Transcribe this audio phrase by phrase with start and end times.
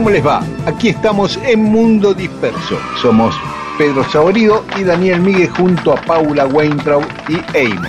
[0.00, 0.42] ¿Cómo les va?
[0.64, 2.78] Aquí estamos en Mundo Disperso.
[3.02, 3.38] Somos
[3.76, 7.86] Pedro Saborido y Daniel Miguel junto a Paula Weintraub y Eamon.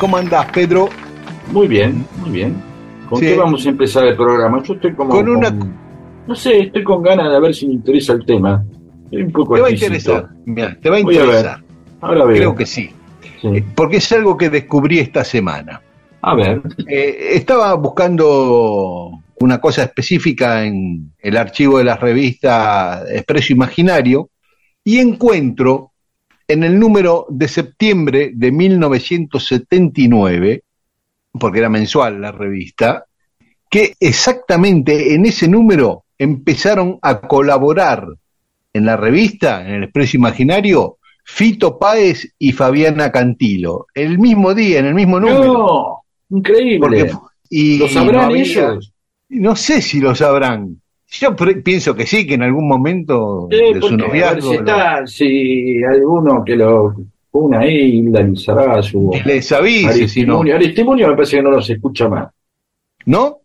[0.00, 0.88] ¿Cómo andás, Pedro?
[1.52, 2.60] Muy bien, muy bien.
[3.08, 3.26] ¿Con Sí.
[3.26, 4.60] qué vamos a empezar el programa?
[4.64, 5.10] Yo estoy como.
[5.10, 5.54] Con una-
[6.26, 8.64] No sé, estoy con ganas de ver si me interesa el tema.
[9.04, 10.30] Estoy un poco Te va a interesar.
[10.44, 11.28] Mira, te va a Voy a ver.
[11.28, 11.60] interesar.
[12.00, 12.36] Ahora veo.
[12.38, 12.90] Creo que sí.
[13.40, 13.46] Sí.
[13.54, 15.80] Eh, Porque es algo que descubrí esta semana.
[16.22, 16.60] A ver.
[16.88, 24.30] Eh, estaba buscando una cosa específica en el archivo de la revista Expreso Imaginario
[24.84, 25.92] y encuentro
[26.48, 30.62] en el número de septiembre de 1979,
[31.38, 33.04] porque era mensual la revista,
[33.70, 38.06] que exactamente en ese número empezaron a colaborar
[38.72, 44.80] en la revista, en el Expreso Imaginario, Fito Páez y Fabiana Cantilo, el mismo día,
[44.80, 45.44] en el mismo número.
[45.44, 46.78] No, increíble.
[46.80, 47.12] Porque,
[47.48, 48.91] y ¿Lo sabrán no había- ellos?
[49.32, 50.76] No sé si lo sabrán.
[51.08, 54.60] Yo pienso que sí, que en algún momento Sí, de su a noviazgo si, lo-
[54.60, 56.94] está, si alguno que lo
[57.32, 60.42] una ahí le avisará su que les avise, si no.
[60.42, 62.28] Me parece que no los escucha más.
[63.06, 63.38] ¿No?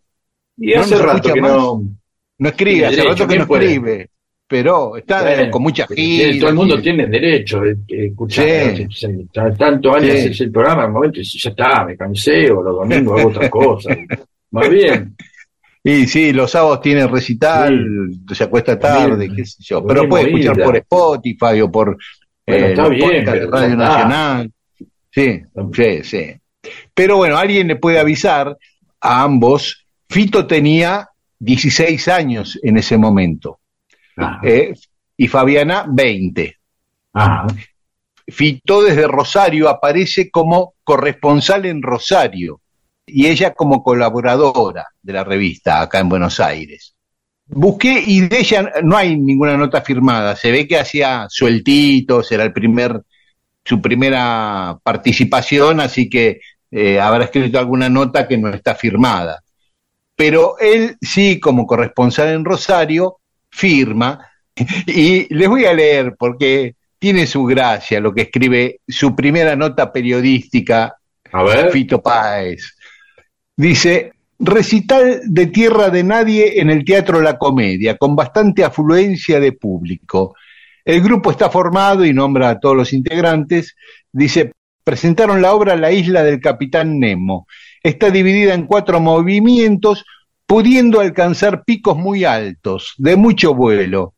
[0.56, 1.52] Y hace rato que más.
[1.52, 1.82] no.
[2.38, 3.64] No escribe, hace derecho, rato que ¿quién no puede?
[3.66, 4.10] escribe.
[4.46, 8.46] Pero está Bueno, con mucha tiene- todo el mundo y- tiene derecho de, de escuchar.
[8.90, 9.08] Sí.
[9.58, 10.18] Tantos años Sí.
[10.20, 13.50] haces el programa, en un momento ya está, me cansé, o los domingos hago otra
[13.50, 13.94] cosa.
[14.52, 15.14] Más bien.
[15.84, 19.84] Y sí, los sábados tiene recital, se acuesta tarde, qué sé yo.
[19.86, 21.96] Pero puede escuchar por Spotify o por
[22.46, 23.76] Bueno, eh, está bien, de Radio está.
[23.76, 24.52] Nacional.
[25.10, 25.40] Sí,
[25.72, 26.34] sí, sí.
[26.94, 28.56] Pero bueno, alguien le puede avisar
[29.00, 29.86] a ambos.
[30.08, 31.08] Fito tenía
[31.38, 33.60] 16 años en ese momento
[34.16, 34.74] Ah, eh,
[35.16, 36.56] y Fabiana 20.
[37.14, 37.46] ah,
[38.26, 42.60] Fito desde Rosario aparece como corresponsal en Rosario
[43.08, 46.94] y ella como colaboradora de la revista acá en Buenos Aires.
[47.46, 52.44] Busqué y de ella no hay ninguna nota firmada, se ve que hacía sueltitos, era
[52.44, 53.00] el primer,
[53.64, 59.42] su primera participación, así que eh, habrá escrito alguna nota que no está firmada.
[60.14, 63.18] Pero él sí, como corresponsal en Rosario,
[63.50, 64.28] firma
[64.86, 69.92] y les voy a leer porque tiene su gracia lo que escribe su primera nota
[69.92, 70.96] periodística,
[71.32, 71.70] a ver.
[71.70, 72.76] Fito Páez.
[73.58, 79.50] Dice, recital de Tierra de Nadie en el Teatro La Comedia, con bastante afluencia de
[79.50, 80.36] público.
[80.84, 83.74] El grupo está formado y nombra a todos los integrantes.
[84.12, 84.52] Dice,
[84.84, 87.48] presentaron la obra La isla del Capitán Nemo.
[87.82, 90.04] Está dividida en cuatro movimientos,
[90.46, 94.14] pudiendo alcanzar picos muy altos, de mucho vuelo.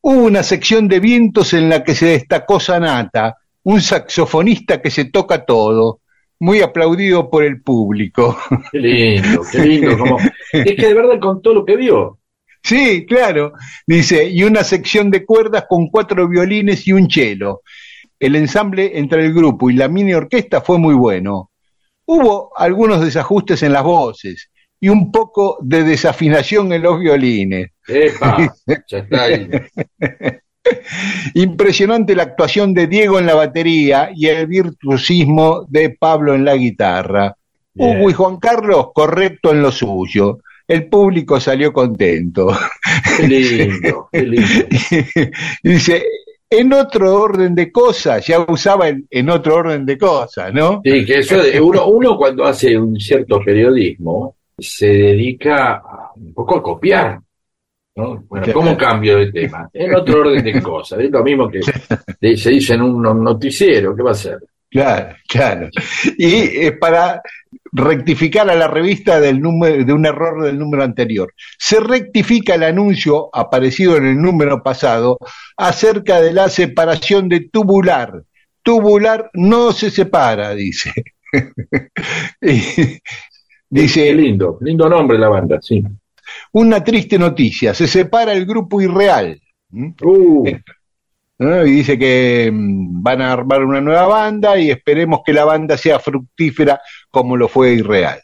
[0.00, 5.06] Hubo una sección de vientos en la que se destacó Sanata, un saxofonista que se
[5.06, 6.02] toca todo,
[6.40, 8.36] muy aplaudido por el público.
[8.72, 9.96] Qué lindo, qué lindo.
[9.96, 10.18] Como,
[10.52, 12.18] es que de verdad contó lo que vio.
[12.62, 13.52] Sí, claro,
[13.86, 17.62] dice, y una sección de cuerdas con cuatro violines y un cello.
[18.18, 21.50] El ensamble entre el grupo y la mini orquesta fue muy bueno.
[22.06, 27.70] Hubo algunos desajustes en las voces y un poco de desafinación en los violines.
[27.86, 28.54] Epa,
[28.88, 29.48] ya está ahí.
[31.34, 36.56] Impresionante la actuación de Diego en la batería y el virtuosismo de Pablo en la
[36.56, 37.36] guitarra.
[37.72, 37.98] Bien.
[37.98, 40.38] Hugo y Juan Carlos, correcto en lo suyo.
[40.66, 42.48] El público salió contento.
[43.16, 44.46] Qué lindo, qué lindo.
[45.62, 46.04] Dice,
[46.48, 50.80] en otro orden de cosas, ya usaba el en otro orden de cosas, ¿no?
[50.84, 55.82] Sí, que eso de uno, uno cuando hace un cierto periodismo, se dedica
[56.16, 57.20] un poco a copiar.
[57.96, 58.24] ¿No?
[58.28, 58.52] Bueno.
[58.52, 59.68] ¿cómo cambio de tema?
[59.74, 61.00] En otro orden de cosas.
[61.00, 61.60] Es lo mismo que
[62.36, 63.94] se dice en un noticiero.
[63.94, 64.38] ¿Qué va a hacer?
[64.70, 65.68] Claro, claro.
[66.16, 66.34] Y
[66.66, 67.20] eh, para
[67.72, 71.32] rectificar a la revista del número, de un error del número anterior.
[71.58, 75.18] Se rectifica el anuncio aparecido en el número pasado
[75.56, 78.22] acerca de la separación de tubular.
[78.62, 80.92] Tubular no se separa, dice.
[82.42, 82.60] Y
[83.72, 85.80] Qué dice, lindo, lindo nombre la banda, sí.
[86.52, 89.40] Una triste noticia, se separa el grupo irreal.
[89.70, 89.90] ¿Mm?
[90.02, 90.44] Uh,
[91.40, 91.64] ¿no?
[91.66, 95.76] Y dice que mm, van a armar una nueva banda y esperemos que la banda
[95.76, 96.80] sea fructífera
[97.10, 98.20] como lo fue Irreal.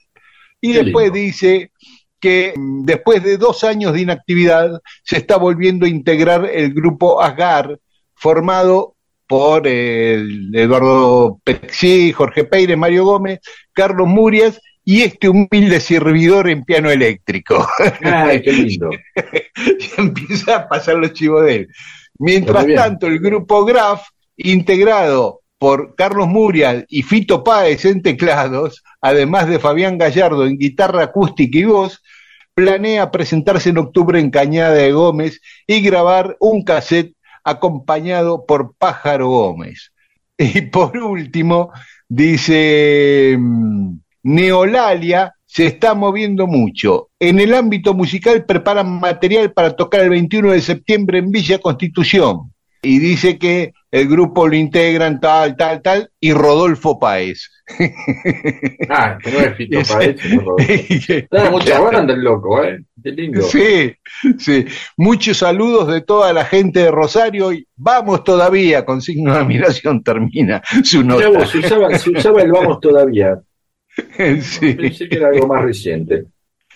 [0.61, 1.21] Y Qué después lindo.
[1.21, 1.73] dice
[2.21, 7.23] que mm, después de dos años de inactividad se está volviendo a integrar el grupo
[7.23, 7.79] Asgar,
[8.15, 13.41] formado por eh, el Eduardo Pexí, Jorge Peire, Mario Gómez,
[13.73, 17.69] Carlos Murias y este humilde servidor en piano eléctrico.
[18.05, 18.91] ay, qué lindo.
[18.93, 21.69] y empieza a pasar los chivos de él.
[22.21, 24.07] Mientras tanto, el grupo Graf,
[24.37, 31.03] integrado por Carlos Murias y Fito Páez en teclados, además de Fabián Gallardo en guitarra
[31.03, 32.01] acústica y voz,
[32.55, 39.29] planea presentarse en octubre en Cañada de Gómez y grabar un cassette acompañado por Pájaro
[39.31, 39.93] Gómez.
[40.39, 41.73] Y por último,
[42.09, 43.97] dice mm,
[44.27, 47.11] Neolalia se está moviendo mucho.
[47.21, 52.53] En el ámbito musical preparan material para tocar el 21 de septiembre en Villa Constitución.
[52.83, 57.51] Y dice que el grupo lo integran tal, tal, tal, y Rodolfo Páez.
[58.89, 61.27] Ah, que no es Fito Páez.
[61.31, 62.81] Da mucha banda el loco, ¿eh?
[63.01, 63.43] Qué lindo.
[63.43, 63.95] Sí,
[64.39, 64.67] sí.
[64.97, 70.03] Muchos saludos de toda la gente de Rosario y vamos todavía, con signo de admiración
[70.03, 71.29] termina su nota.
[71.29, 73.41] vos, se usaba, se usaba el vamos todavía.
[74.43, 74.75] Sí.
[74.75, 76.25] Pensé que era algo más reciente.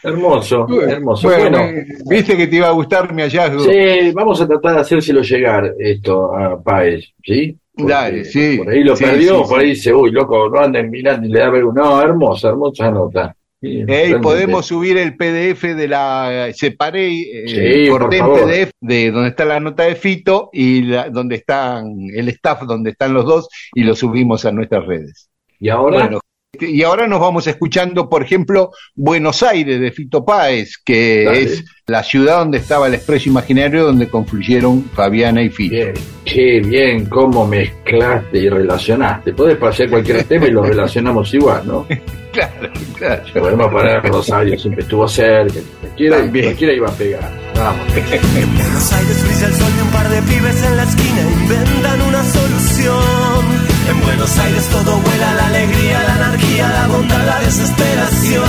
[0.02, 1.28] Hermoso, hermoso.
[1.28, 3.60] Bueno, Bueno, viste que te iba a gustar mi hallazgo.
[3.60, 7.54] sí, vamos a tratar de hacérselo llegar esto a Páez, ¿sí?
[7.74, 8.56] Porque Dale, sí.
[8.58, 11.30] Por ahí lo Sí, perdió, sí, por ahí dice, uy, loco, no anden mirando y
[11.30, 11.82] le da vergüenza.
[11.82, 13.36] No, hermosa, hermosa nota.
[13.60, 14.20] Sí, y realmente.
[14.20, 18.40] podemos subir el PDF de la separé eh, Sí, corté favor.
[18.46, 22.90] PDF de donde está la nota de Fito y la- donde están el staff donde
[22.92, 25.28] están los dos y lo subimos a nuestras redes.
[25.58, 26.20] Y ahora, Bueno,
[26.58, 31.42] y ahora nos vamos escuchando, por ejemplo, Buenos Aires de Fito Páez, que Dale.
[31.42, 35.74] es la ciudad donde estaba el expreso imaginario donde confluyeron Fabiana y Fito.
[35.76, 35.94] bien,
[36.24, 39.32] qué bien cómo mezclaste y relacionaste.
[39.32, 41.86] Podés hacer cualquier tema y lo relacionamos igual, ¿no?
[42.30, 43.24] Claro, claro.
[43.34, 47.28] Podemos poner Rosario, siempre estuvo cerca, cualquiera, iba a pegar.
[47.56, 47.96] Vamos.
[47.96, 52.02] En Buenos Aires brilla el sol y un par de pibes en la esquina inventan
[52.02, 53.69] una solución.
[53.90, 58.44] En Buenos Aires todo vuela, la alegría, la anarquía, la bondad, la desesperación.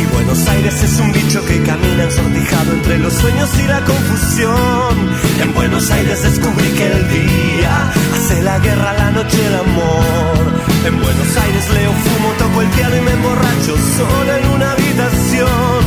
[0.00, 5.10] Y Buenos Aires es un bicho que camina ensortijado entre los sueños y la confusión.
[5.42, 7.92] En Buenos Aires descubrí que el día
[8.26, 10.36] hace la guerra, la noche el amor.
[10.84, 15.80] En Buenos Aires leo, fumo, toco el piano y me emborracho solo en una habitación.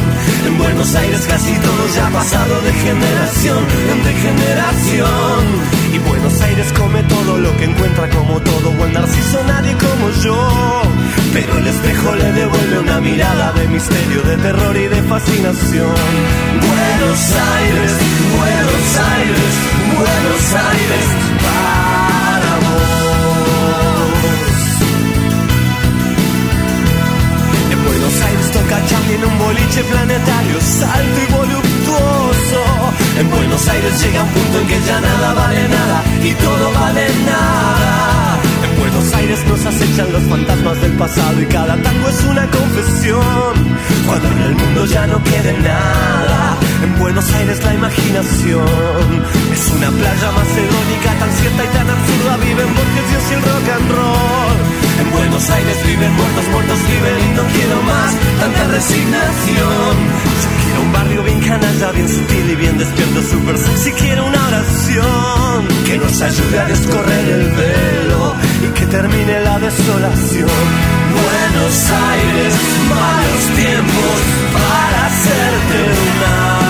[0.47, 3.59] En Buenos Aires casi todo ya ha pasado de generación
[3.91, 5.41] en de generación.
[5.93, 10.81] Y Buenos Aires come todo lo que encuentra como todo buen narciso, nadie como yo.
[11.33, 15.99] Pero el espejo le devuelve una mirada de misterio, de terror y de fascinación.
[16.71, 17.21] Buenos
[17.57, 17.91] Aires,
[18.39, 19.51] Buenos Aires,
[19.97, 21.05] Buenos Aires,
[21.43, 21.68] para
[28.69, 32.61] Charlie en un boliche planetario, salto y voluptuoso.
[33.17, 37.07] En Buenos Aires llega un punto en que ya nada vale nada y todo vale
[37.25, 38.37] nada.
[38.63, 43.53] En Buenos Aires nos acechan los fantasmas del pasado y cada tango es una confesión.
[44.05, 49.89] Cuando en el mundo ya no quede nada, en Buenos Aires la imaginación es una
[49.89, 52.37] playa macedónica tan cierta y tan absurda.
[52.37, 54.88] Viven Borges, Dios y el rock and roll.
[54.99, 59.93] En Buenos Aires viven muertos, muertos viven y no quiero más tanta resignación.
[60.43, 63.91] Yo quiero un barrio bien canalla, bien sutil y bien despierto, super sexy.
[63.93, 70.61] Quiero una oración que nos ayude a descorrer el velo y que termine la desolación.
[71.15, 71.75] Buenos
[72.11, 72.53] Aires,
[72.89, 74.17] malos tiempos
[74.53, 75.79] para hacerte
[76.09, 76.68] una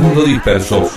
[0.00, 0.88] Mundo disperso.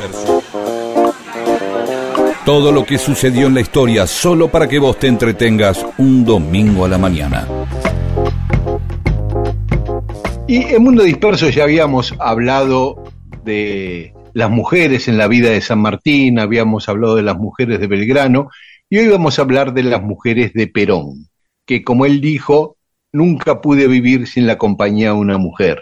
[2.46, 6.86] Todo lo que sucedió en la historia solo para que vos te entretengas un domingo
[6.86, 7.48] a la mañana.
[10.48, 13.04] Y en Mundo Disperso ya habíamos hablado
[13.44, 17.88] de las mujeres en la vida de San Martín, habíamos hablado de las mujeres de
[17.88, 18.50] Belgrano,
[18.88, 21.28] y hoy vamos a hablar de las mujeres de Perón,
[21.66, 22.78] que como él dijo,
[23.12, 25.82] nunca pude vivir sin la compañía de una mujer.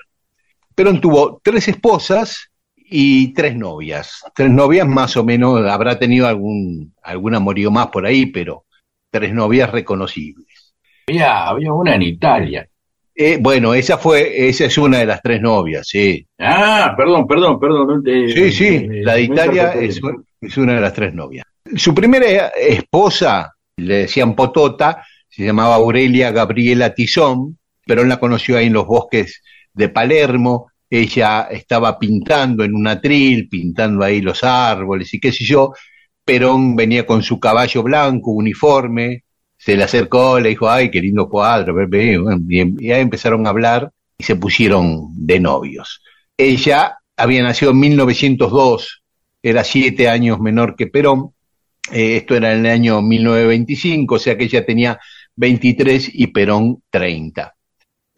[0.73, 2.48] Perón tuvo tres esposas
[2.89, 4.23] y tres novias.
[4.35, 8.65] Tres novias más o menos, habrá tenido algún, algún amorío más por ahí, pero
[9.11, 10.73] tres novias reconocibles.
[11.07, 12.67] Había, había una en Italia.
[13.15, 16.25] Eh, bueno, esa fue, esa es una de las tres novias, sí.
[16.39, 18.01] Ah, perdón, perdón, perdón.
[18.05, 19.99] Sí, sí, la de Italia es,
[20.39, 21.45] es una de las tres novias.
[21.75, 28.67] Su primera esposa, le decían Potota, se llamaba Aurelia Gabriela Tizón, Perón la conoció ahí
[28.67, 29.41] en los bosques
[29.73, 35.43] de Palermo, ella estaba pintando en un atril, pintando ahí los árboles y qué sé
[35.43, 35.73] yo,
[36.25, 39.23] Perón venía con su caballo blanco, uniforme,
[39.57, 43.01] se le acercó, le dijo, ay, qué lindo cuadro, ve, ve", bueno, y, y ahí
[43.01, 46.01] empezaron a hablar y se pusieron de novios.
[46.37, 49.03] Ella había nacido en 1902,
[49.43, 51.33] era siete años menor que Perón,
[51.91, 54.99] eh, esto era en el año 1925, o sea que ella tenía
[55.35, 57.55] 23 y Perón 30.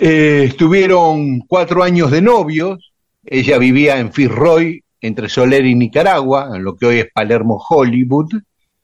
[0.03, 2.91] Eh, estuvieron cuatro años de novios,
[3.24, 8.34] ella vivía en Fitzroy, entre Soler y Nicaragua, en lo que hoy es Palermo Hollywood,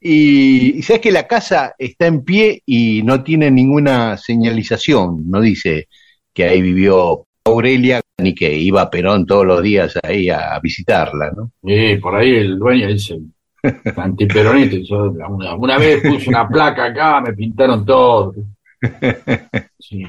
[0.00, 5.40] y, y sabes que la casa está en pie y no tiene ninguna señalización, no
[5.40, 5.88] dice
[6.32, 11.32] que ahí vivió Aurelia ni que iba Perón todos los días ahí a, a visitarla,
[11.36, 11.50] ¿no?
[11.64, 13.18] Sí, por ahí el dueño dice,
[13.96, 18.34] antiperonista, yo una, una vez puse una placa acá, me pintaron todo.
[19.80, 20.04] Sí.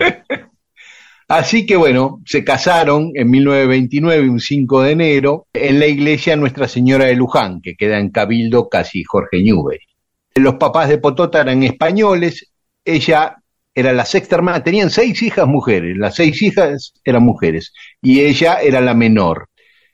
[1.29, 6.67] Así que bueno, se casaron en 1929, un 5 de enero, en la iglesia Nuestra
[6.67, 9.85] Señora de Luján, que queda en Cabildo, casi Jorge Newbery.
[10.33, 12.51] Los papás de Potota eran españoles,
[12.83, 13.35] ella
[13.75, 18.59] era la sexta hermana, tenían seis hijas mujeres, las seis hijas eran mujeres, y ella
[18.59, 19.49] era la menor.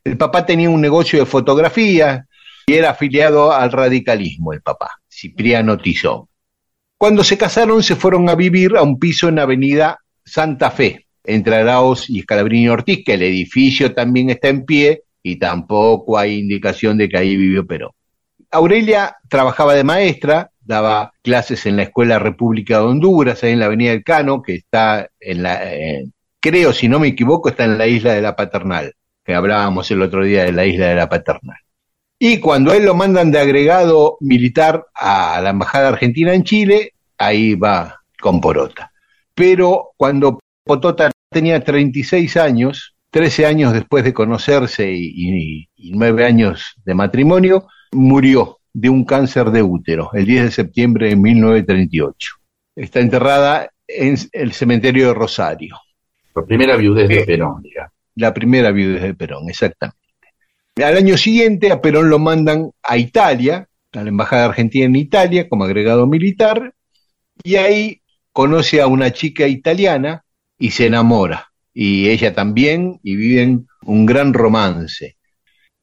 [0.05, 2.27] El papá tenía un negocio de fotografía
[2.65, 6.27] y era afiliado al radicalismo, el papá, Cipriano Tizón.
[6.97, 11.55] Cuando se casaron se fueron a vivir a un piso en Avenida Santa Fe, entre
[11.55, 16.97] Araos y Scalabrini Ortiz, que el edificio también está en pie y tampoco hay indicación
[16.97, 17.91] de que ahí vivió Perón.
[18.51, 23.65] Aurelia trabajaba de maestra, daba clases en la Escuela República de Honduras, ahí en la
[23.65, 26.05] Avenida del Cano, que está en la, eh,
[26.39, 30.01] creo, si no me equivoco, está en la isla de la Paternal, que hablábamos el
[30.01, 31.57] otro día de la isla de la Paternal.
[32.17, 37.55] Y cuando él lo mandan de agregado militar a la Embajada Argentina en Chile, ahí
[37.55, 38.91] va con Porota.
[39.33, 46.75] Pero cuando Potota tenía 36 años, 13 años después de conocerse y, y 9 años
[46.83, 52.29] de matrimonio, murió de un cáncer de útero el 10 de septiembre de 1938.
[52.75, 55.77] Está enterrada en el cementerio de Rosario,
[56.35, 57.25] La primera viudez de Eh.
[57.25, 57.91] Perón, digamos.
[58.15, 59.97] la primera viudez de Perón, exactamente.
[60.75, 65.47] Al año siguiente a Perón lo mandan a Italia, a la Embajada Argentina en Italia
[65.47, 66.73] como agregado militar,
[67.43, 68.01] y ahí
[68.33, 70.24] conoce a una chica italiana
[70.57, 75.17] y se enamora, y ella también, y viven un gran romance.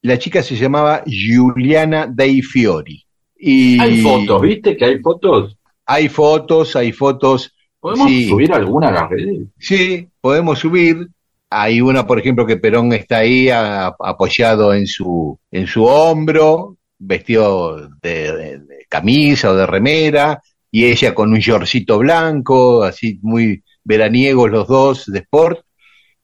[0.02, 3.04] La chica se llamaba Giuliana Dei Fiori.
[3.36, 5.56] Y Hay fotos, ¿viste que hay fotos?
[5.86, 7.54] Hay fotos, hay fotos.
[7.80, 8.28] ¿Podemos Sí.
[8.28, 9.46] subir alguna a las redes?
[9.58, 11.08] Sí, podemos subir.
[11.50, 16.76] Hay una, por ejemplo, que Perón está ahí a- apoyado en su, en su hombro,
[16.98, 23.18] vestido de, de- de camisa o de remera, y ella con un shortcito blanco, así
[23.22, 25.60] muy veraniegos los dos de sport.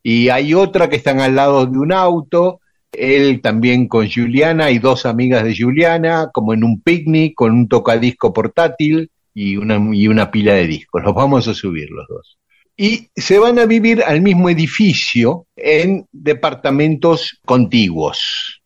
[0.02, 2.60] Y hay otra que están al lado de un auto,
[2.92, 7.68] él también con Juliana y dos amigas de Juliana, como en un picnic con un
[7.68, 11.02] tocadisco portátil y una, y una pila de discos.
[11.02, 12.38] Los vamos a subir los dos
[12.80, 18.62] y se van a vivir al mismo edificio en departamentos contiguos.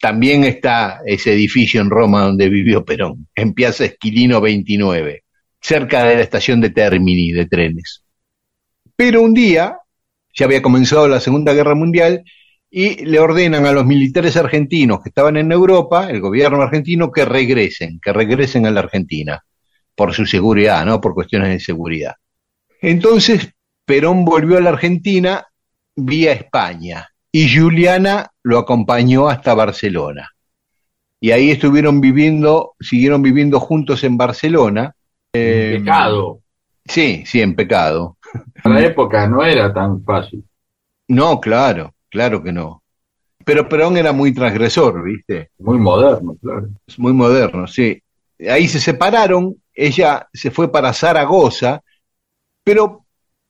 [0.00, 5.22] También está ese edificio en Roma donde vivió Perón, en Piazza Esquilino 29,
[5.60, 8.01] cerca de la estación de Termini de trenes.
[8.96, 9.78] Pero un día,
[10.34, 12.24] ya había comenzado la Segunda Guerra Mundial,
[12.74, 17.26] y le ordenan a los militares argentinos que estaban en Europa, el gobierno argentino, que
[17.26, 19.44] regresen, que regresen a la Argentina,
[19.94, 20.98] por su seguridad, ¿no?
[20.98, 22.14] Por cuestiones de seguridad.
[22.80, 23.50] Entonces,
[23.84, 25.46] Perón volvió a la Argentina
[25.94, 30.30] vía España y Juliana lo acompañó hasta Barcelona.
[31.20, 34.94] Y ahí estuvieron viviendo, siguieron viviendo juntos en Barcelona.
[35.34, 36.40] Eh, Pecado.
[36.86, 38.16] Sí, sí, en pecado.
[38.62, 40.44] Para la época no era tan fácil.
[41.08, 42.82] No, claro, claro que no.
[43.44, 45.50] Pero Perón era muy transgresor, ¿viste?
[45.58, 46.68] Muy moderno, claro.
[46.86, 48.00] Es muy moderno, sí.
[48.48, 51.82] Ahí se separaron, ella se fue para Zaragoza,
[52.64, 53.04] pero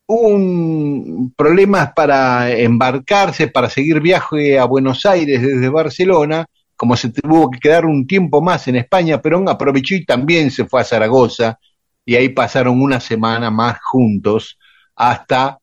[0.07, 6.47] hubo un problemas para embarcarse, para seguir viaje a Buenos Aires desde Barcelona,
[6.77, 10.65] como se tuvo que quedar un tiempo más en España, Perón aprovechó y también se
[10.65, 11.59] fue a Zaragoza,
[12.05, 14.59] y ahí pasaron una semana más juntos
[14.97, 15.59] hasta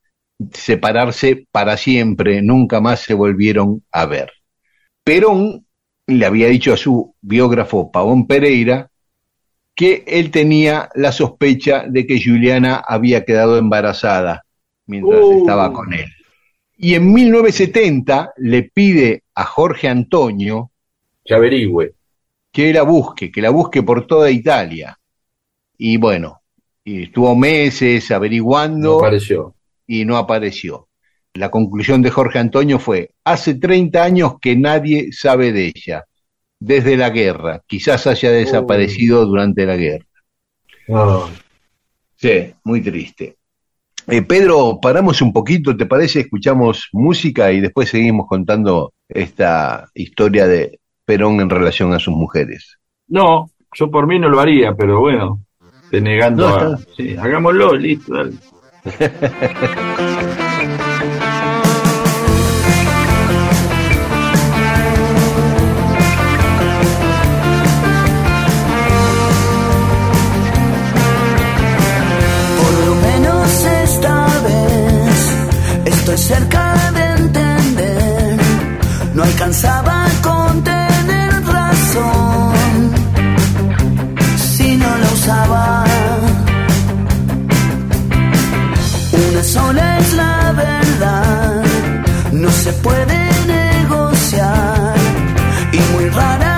[0.54, 4.32] separarse para siempre, nunca más se volvieron a ver.
[5.04, 5.66] Perón
[6.08, 8.90] le había dicho a su biógrafo Pavón Pereira
[9.76, 14.44] que él tenía la sospecha de que Juliana había quedado embarazada
[14.88, 15.40] mientras Uh.
[15.40, 16.08] estaba con él.
[16.78, 20.72] Y en 1970 le pide a Jorge Antonio
[21.26, 21.94] Que averigüe.
[22.52, 24.98] que la busque, que la busque por toda Italia.
[25.78, 26.39] Y bueno,
[26.90, 29.56] y estuvo meses No averiguando apareció.
[29.86, 30.88] y no apareció.
[31.36, 36.06] La conclusión de Jorge Antonio fue, hace 30 años que nadie sabe de ella,
[36.60, 40.06] desde la guerra, quizás haya desaparecido durante la guerra.
[40.88, 41.34] Ay,
[42.16, 43.38] Sí, muy triste.
[44.08, 46.22] Eh, Pedro, paramos un poquito, ¿te parece?
[46.22, 52.78] Escuchamos música y después seguimos contando esta historia de Perón en relación a sus mujeres.
[53.08, 55.46] No, yo por mí no lo haría, pero bueno,
[55.92, 56.78] denegando No, a...
[56.96, 58.34] Sí, hagámoslo, listo, dale.
[72.62, 75.38] Por lo menos esta vez
[75.86, 78.38] estoy cerca de entender.
[79.16, 82.92] No alcanzaba a contener razón
[84.38, 85.79] si no la usaba.
[89.40, 91.64] Una es la verdad,
[92.34, 94.96] no se puede negociar
[95.72, 96.49] y muy rara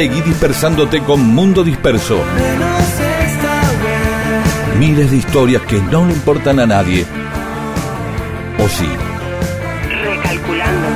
[0.00, 2.18] Seguí dispersándote con Mundo Disperso.
[4.78, 7.04] Miles de historias que no le importan a nadie.
[8.58, 8.88] ¿O sí?
[9.90, 10.88] Recalculando.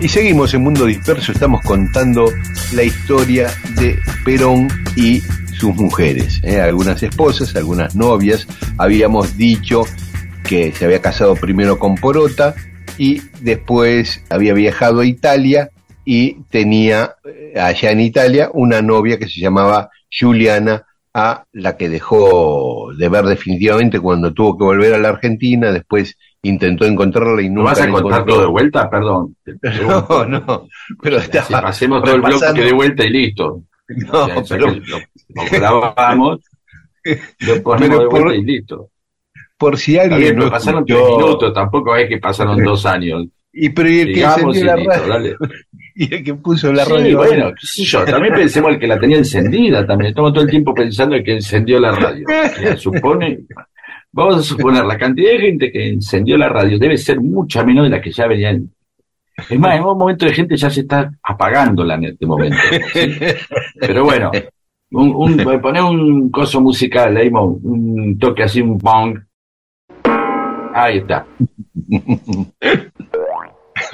[0.00, 2.32] Y seguimos en Mundo Disperso, estamos contando
[2.72, 5.20] la historia de Perón y
[5.52, 6.62] sus mujeres, ¿eh?
[6.62, 8.46] algunas esposas, algunas novias.
[8.78, 9.84] Habíamos dicho
[10.52, 12.54] que se había casado primero con Porota
[12.98, 15.70] y después había viajado a Italia
[16.04, 20.84] y tenía eh, allá en Italia una novia que se llamaba Juliana,
[21.14, 26.18] a la que dejó de ver definitivamente cuando tuvo que volver a la Argentina, después
[26.42, 28.90] intentó encontrarla y ¿No nunca vas a contar todo de vuelta?
[28.90, 29.34] Perdón.
[29.80, 30.68] No, no,
[31.02, 33.62] pero Si pasemos todo el bloque de vuelta y listo.
[33.88, 36.40] No, pero lo, lo grabamos,
[37.40, 38.90] lo ponemos Pero de vuelta por- y listo.
[39.62, 43.26] Por si alguien no pasaron escuchó- tres minutos, tampoco es que pasaron dos años.
[43.52, 45.36] Y pero y el que y encendió la radio, dale.
[45.94, 47.16] y el que puso la Sí, radio.
[47.18, 50.08] bueno, qué sé yo, también pensemos el que la tenía encendida también.
[50.10, 52.26] Estamos todo el tiempo pensando el que encendió la radio.
[52.78, 53.40] Supone,
[54.10, 57.84] vamos a suponer, la cantidad de gente que encendió la radio debe ser mucha menos
[57.84, 58.70] de la que ya venían.
[59.50, 62.56] Es más, en un momento de gente ya se está apagándola en este momento.
[62.92, 63.00] ¿sí?
[63.80, 64.30] Pero bueno,
[64.92, 69.18] un, un, poner un coso musical, ahí, un toque así, un bong.
[70.74, 71.26] Ahí está.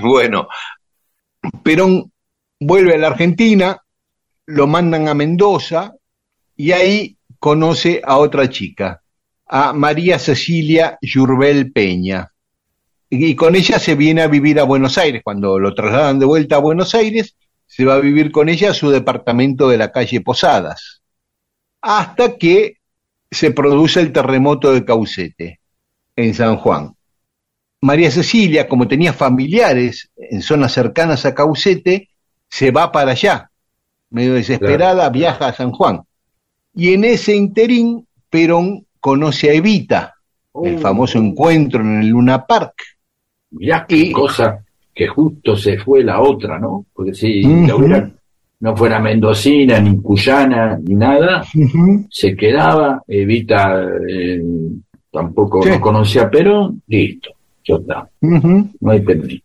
[0.01, 0.47] Bueno,
[1.64, 2.12] Perón
[2.61, 3.83] vuelve a la Argentina,
[4.47, 5.95] lo mandan a Mendoza
[6.57, 9.03] y ahí conoce a otra chica,
[9.47, 12.33] a María Cecilia Yurbel Peña.
[13.11, 15.23] Y con ella se viene a vivir a Buenos Aires.
[15.25, 17.37] Cuando lo trasladan de vuelta a Buenos Aires,
[17.67, 21.03] se va a vivir con ella a su departamento de la calle Posadas.
[21.81, 22.75] Hasta que
[23.31, 25.61] se produce el terremoto de Caucete
[26.19, 26.95] en San Juan.
[27.81, 32.09] María Cecilia, como tenía familiares en zonas cercanas a Caucete,
[32.49, 33.51] se va para allá.
[34.11, 36.01] Medio desesperada, viaja a San Juan.
[36.75, 40.15] Y en ese interín, Perón conoce a Evita,
[40.65, 40.79] el Oh.
[40.79, 42.75] famoso encuentro en el Luna Park.
[43.53, 46.85] Mirá qué Y- cosa que justo se fue la otra, ¿no?
[46.93, 48.11] Porque si hubiera-
[48.61, 51.45] no fuera mendocina, ni cuyana, ni nada,
[52.11, 54.43] se quedaba, Evita eh,
[55.11, 55.71] tampoco Sí.
[55.71, 57.31] no conocía a Perón, listo,
[57.66, 59.42] ya está, no hay pendiente.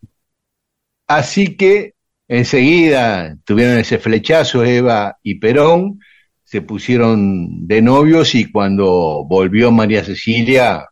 [1.06, 1.94] Así que
[2.28, 6.00] enseguida tuvieron ese flechazo Eva y Perón,
[6.44, 10.86] se pusieron de novios y cuando volvió María Cecilia,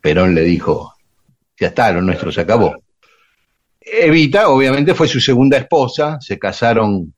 [0.00, 0.94] Perón le dijo,
[1.58, 2.74] ya está, lo nuestro se acabó.
[3.80, 7.12] Evita, obviamente, fue su segunda esposa, se casaron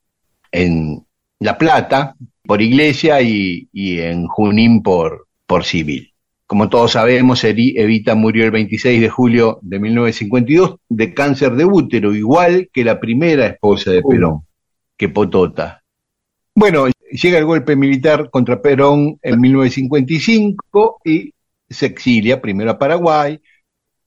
[0.50, 1.04] en
[1.40, 6.13] La Plata por iglesia y, y en Junín por, por civil.
[6.54, 12.14] Como todos sabemos, Evita murió el 26 de julio de 1952 de cáncer de útero,
[12.14, 14.00] igual que la primera esposa de.
[14.02, 14.42] Perón,
[14.96, 15.82] que Potota.
[16.54, 21.34] Bueno, llega el golpe militar contra Perón en 1955 y
[21.68, 23.40] se exilia primero a Paraguay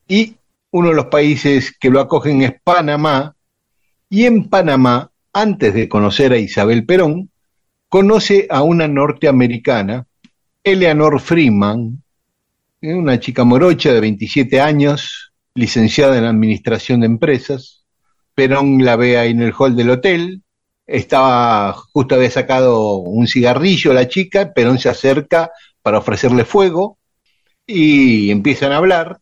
[0.07, 0.38] y
[0.71, 3.36] uno de los países que lo acogen es Panamá
[4.10, 7.29] y en Panamá, antes de conocer a Isabel Perón,
[7.89, 10.07] conoce a una norteamericana,
[10.63, 12.03] Eleanor Freeman,
[12.95, 17.86] una chica morocha de 27 años, licenciada en Administración de Empresas.
[18.34, 20.43] Perón la ve ahí en el hall del hotel,
[20.86, 26.97] estaba, justo había sacado un cigarrillo la chica, Perón se acerca para ofrecerle fuego
[27.65, 29.19] y empiezan a hablar.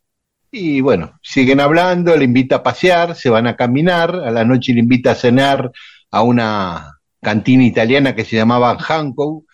[0.51, 4.73] Y bueno, siguen hablando, le invita a pasear, se van a caminar, a la noche
[4.73, 5.71] le invita a cenar
[6.11, 9.45] a una cantina italiana que se llamaba Hancock,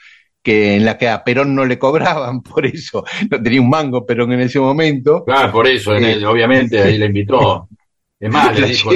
[0.44, 4.06] que en la que a Perón no le cobraban, por eso no tenía un mango
[4.06, 5.24] Perón en ese momento.
[5.26, 7.68] Claro, por eso, en el- obviamente, ahí le invitó.
[8.20, 8.92] Es más, le dijo,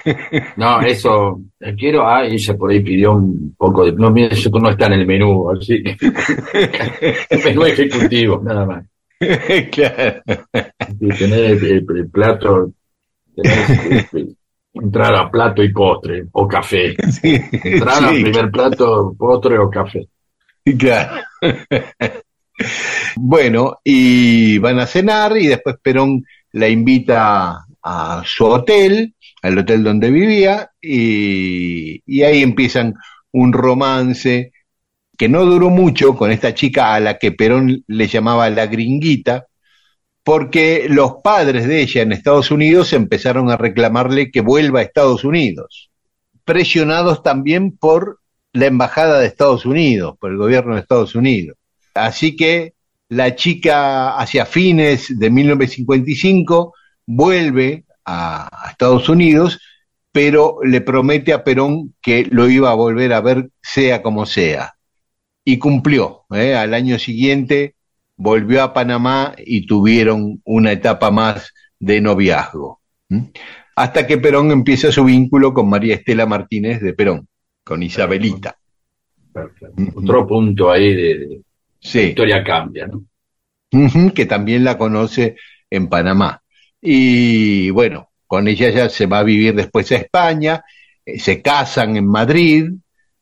[0.56, 4.28] no, eso, eh, quiero, ah, y ella por ahí pidió un poco de, no, mira,
[4.34, 5.96] eso no está en el menú, así que,
[7.30, 8.84] el menú ejecutivo, nada más.
[9.70, 10.20] claro.
[11.00, 12.72] Y tener el, el- el plato,
[13.36, 14.26] tener, eh,
[14.74, 16.96] entrar a plato y postre, o café.
[17.10, 20.08] Sí, Entrar al sí, primer plato, postre o café.
[20.78, 21.22] Claro.
[23.16, 29.82] Bueno, y van a cenar y después Perón la invita a su hotel, al hotel
[29.84, 32.94] donde vivía, y, ahí empiezan
[33.32, 34.52] un romance
[35.16, 39.46] que no duró mucho con esta chica a la que Perón le llamaba la gringuita,
[40.22, 45.24] porque los padres de ella en Estados Unidos empezaron a reclamarle que vuelva a Estados
[45.24, 45.90] Unidos,
[46.44, 48.20] presionados también por
[48.56, 51.58] la embajada de Estados Unidos, por el gobierno de Estados Unidos.
[51.94, 52.72] Así que
[53.08, 59.60] la chica hacia fines de 1955 vuelve a, Estados Unidos,
[60.10, 64.74] pero le promete a Perón que lo iba a volver a ver sea como sea.
[65.44, 66.24] Y cumplió.
[66.34, 66.56] ¿eh?
[66.56, 67.74] Al año siguiente
[68.16, 72.80] volvió a Panamá y tuvieron una etapa más de noviazgo.
[73.76, 77.28] Hasta que Perón empieza su vínculo con María Estela Martínez de Perón,
[77.66, 78.56] con Isabelita.
[79.32, 79.82] Perfecto.
[79.96, 81.40] Otro punto ahí de, de-
[81.80, 82.00] Sí.
[82.00, 83.04] historia cambia, ¿no?
[84.14, 85.36] Que también la conoce
[85.68, 86.40] en Panamá.
[86.80, 90.64] Y bueno, con ella ya se va a vivir después a España,
[91.04, 92.70] eh, se casan en Madrid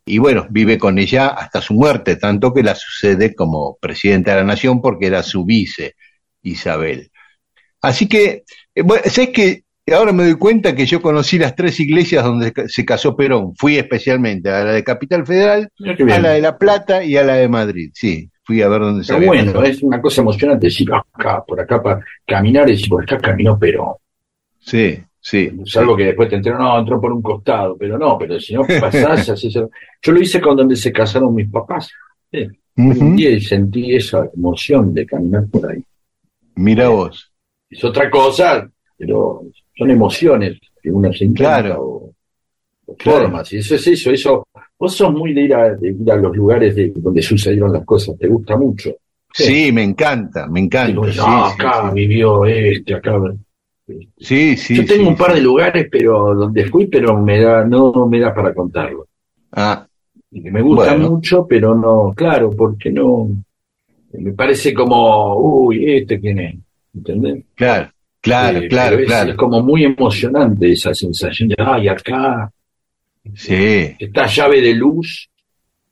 [0.06, 4.36] y bueno, vive con ella hasta su muerte, tanto que la sucede como presidenta de
[4.38, 5.94] la nación porque era su vice,
[6.42, 7.10] Isabel.
[7.80, 11.78] Así que, eh, bueno, ¿sabes que Ahora me doy cuenta que yo conocí las tres
[11.78, 13.54] iglesias donde se casó Perón.
[13.56, 15.68] Fui especialmente a la de Capital Federal,
[16.10, 17.90] a la de La Plata y a la de Madrid.
[17.92, 19.64] Sí, fui a ver dónde se Pero había bueno, casado.
[19.66, 23.58] es una cosa emocionante decir acá, por acá, para caminar y decir, por acá caminó
[23.58, 23.92] Perón.
[24.58, 25.50] Sí, sí.
[25.66, 28.62] Salvo que después te enteró, no, entró por un costado, pero no, pero si no
[28.80, 29.68] pasás, así se-
[30.00, 31.90] Yo lo hice con donde se casaron mis papás.
[32.32, 32.48] Sí.
[32.76, 33.04] Ujú.
[33.04, 35.84] Un día y sentí esa emoción de caminar por ahí.
[36.56, 37.30] Mira vos.
[37.68, 39.42] Es otra cosa, pero
[39.76, 41.82] son emociones que uno se encanta Claro.
[41.82, 42.12] o,
[42.86, 43.20] o Claro.
[43.22, 43.52] formas.
[43.52, 44.46] Y eso es eso, eso.
[44.78, 47.84] Vos sos muy de ir a, de ir a los lugares de, donde sucedieron las
[47.84, 48.94] cosas, te gusta mucho.
[49.32, 50.88] Sí, me encanta, me encanta.
[50.88, 53.18] Digo, sí, no, sí, acá vivió este, acá.
[54.18, 58.06] sí, sí, Yo tengo un par de lugares, pero donde fui, pero me da, no
[58.06, 59.06] me da para contarlo.
[59.52, 59.86] Ah,
[60.30, 61.10] Y que me gusta Bueno.
[61.10, 63.28] mucho, pero no, claro, porque no.
[64.12, 66.54] Me parece como, uy, este quién es,
[66.94, 67.44] ¿entendés?
[67.56, 67.90] claro,
[68.24, 69.30] claro, Eh, claro, es, claro.
[69.32, 72.50] es como muy emocionante esa sensación de, ay, acá,
[73.34, 75.30] Sí, esta llave de luz,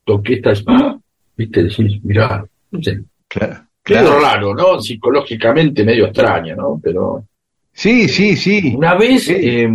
[0.05, 0.99] toqué esta, ¡ah!
[1.37, 4.21] viste, decís, mirá, no sé, claro, claro.
[4.21, 4.81] raro, ¿no?
[4.81, 6.81] Psicológicamente medio extraño, ¿no?
[6.83, 7.25] Pero
[7.73, 8.75] Sí, sí, sí.
[8.77, 9.35] una vez, Sí.
[9.35, 9.69] eh,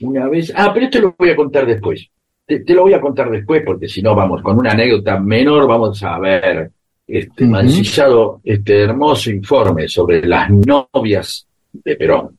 [0.00, 2.08] una vez, ah, pero esto lo voy a contar después.
[2.46, 5.66] Te, te lo voy a contar después porque si no, vamos, con una anécdota menor
[5.66, 6.70] vamos a ver
[7.06, 7.52] este, Ujú.
[7.52, 12.38] mancillado este hermoso informe sobre las novias de Perón.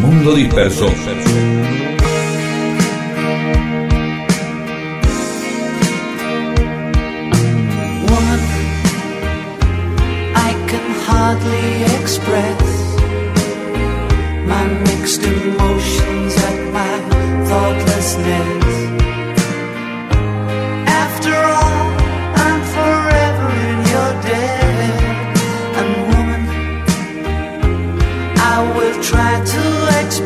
[0.00, 0.86] Mundo disperso.
[8.08, 8.40] Woman,
[10.48, 12.60] I can hardly express
[14.52, 16.94] my mixed emotions at my
[17.48, 18.59] thoughtlessness.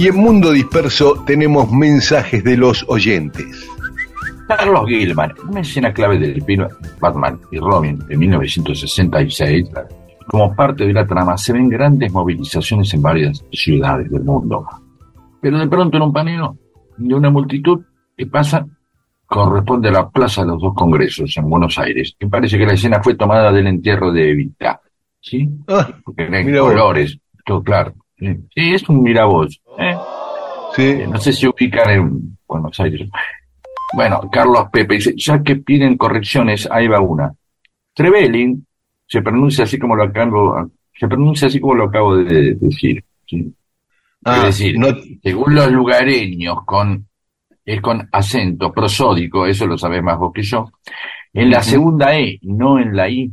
[0.00, 3.68] Y en Mundo Disperso tenemos mensajes de los oyentes.
[4.48, 6.66] Carlos Gilman, una escena clave del film
[6.98, 9.68] Batman y Robin de 1966,
[10.26, 14.64] como parte de la trama, se ven grandes movilizaciones en varias ciudades del mundo.
[15.38, 16.56] Pero de pronto en un paneo
[16.96, 17.82] de una multitud
[18.16, 18.66] que pasa
[19.26, 22.16] corresponde a la Plaza de los Dos Congresos en Buenos Aires.
[22.18, 24.80] Y parece que la escena fue tomada del entierro de Evita.
[25.20, 25.46] ¿Sí?
[25.68, 26.26] Ah, Porque
[26.58, 26.70] vos.
[26.70, 27.92] colores, todo claro.
[28.20, 29.60] Sí, es un miravoz.
[29.78, 29.96] ¿eh?
[30.76, 30.82] sí.
[30.82, 33.08] Eh, No sé si ubican en Buenos Aires.
[33.94, 37.32] Bueno, Carlos Pepe dice, ya que piden correcciones, ahí va una.
[37.94, 38.64] Trevelin
[39.06, 43.02] se pronuncia así como lo acabo, se pronuncia así como lo acabo de decir.
[43.26, 43.52] ¿sí?
[44.24, 44.88] Ah, es decir, no-
[45.22, 47.06] según los lugareños con
[47.64, 50.70] es con acento prosódico, eso lo sabés más vos que yo,
[51.32, 53.30] en la segunda E, no en la I.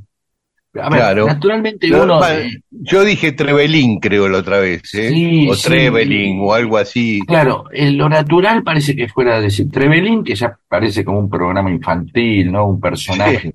[0.79, 1.27] A ver, Claro.
[1.27, 2.27] naturalmente no, uno...
[2.27, 5.09] eh, yo dije Trevelin, creo, la otra vez, ¿eh?
[5.09, 5.67] Sí, o sí.
[5.69, 7.19] Trevelin, o algo así.
[7.27, 11.71] Claro, eh, lo natural parece que fuera decir Trevelin, que ya parece como un programa
[11.71, 12.67] infantil, ¿no?
[12.67, 13.51] Un personaje.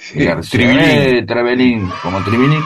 [0.00, 0.36] Sí, de.
[0.50, 1.82] Tribilín.
[1.84, 2.60] Eh, como Tribilín.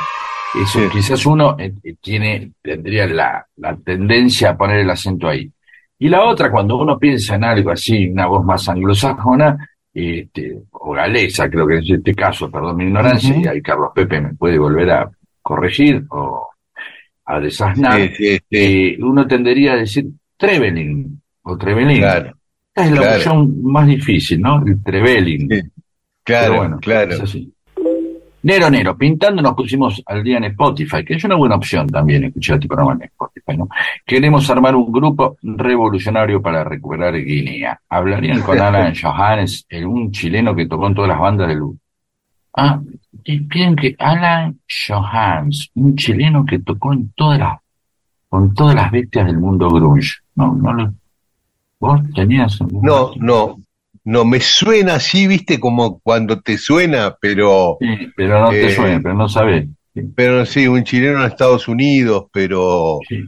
[0.62, 5.50] Eso, quizás uno eh, tiene, tendría la, la tendencia a poner el acento ahí.
[5.98, 9.56] Y la otra, cuando uno piensa en algo así, una voz más anglosajona,
[9.94, 14.20] este, o galesa, creo que en este caso, perdón mi ignorancia, y ahí Carlos Pepe
[14.20, 16.48] me puede volver a corregir o
[17.26, 18.40] a desasnar, Sí, sí, sí.
[18.50, 21.98] eh, uno tendería a decir Trevelin o Trevelin.
[21.98, 22.36] Claro,
[22.74, 23.16] Esta es la claro.
[23.16, 24.62] opción más difícil, ¿no?
[24.66, 25.48] El Trevelin.
[26.24, 27.12] Claro, bueno, claro.
[27.12, 27.53] es así.
[28.44, 32.24] Nero Nero, pintando nos pusimos al día en Spotify, que es una buena opción también
[32.24, 33.68] escuchar este programa en Spotify, ¿no?
[34.04, 37.80] Queremos armar un grupo revolucionario para recuperar Guinea.
[37.88, 41.62] Hablarían con Alan Johannes, el, un chileno que tocó en todas las bandas del...
[42.54, 42.82] Ah,
[43.22, 47.58] piden que Alan Johannes, un chileno que tocó en todas las,
[48.28, 50.18] con todas las bestias del mundo grunge.
[50.34, 50.92] No, no lo...
[51.80, 52.60] ¿Vos tenías?
[52.60, 53.56] algún No, no,
[54.04, 58.70] No me suena así, viste, como cuando te suena, pero, Sí, pero no te Eh,
[58.74, 59.66] suena, pero no sabés.
[59.94, 63.20] Sí, pero sí, un chileno en Estados Unidos, pero sí.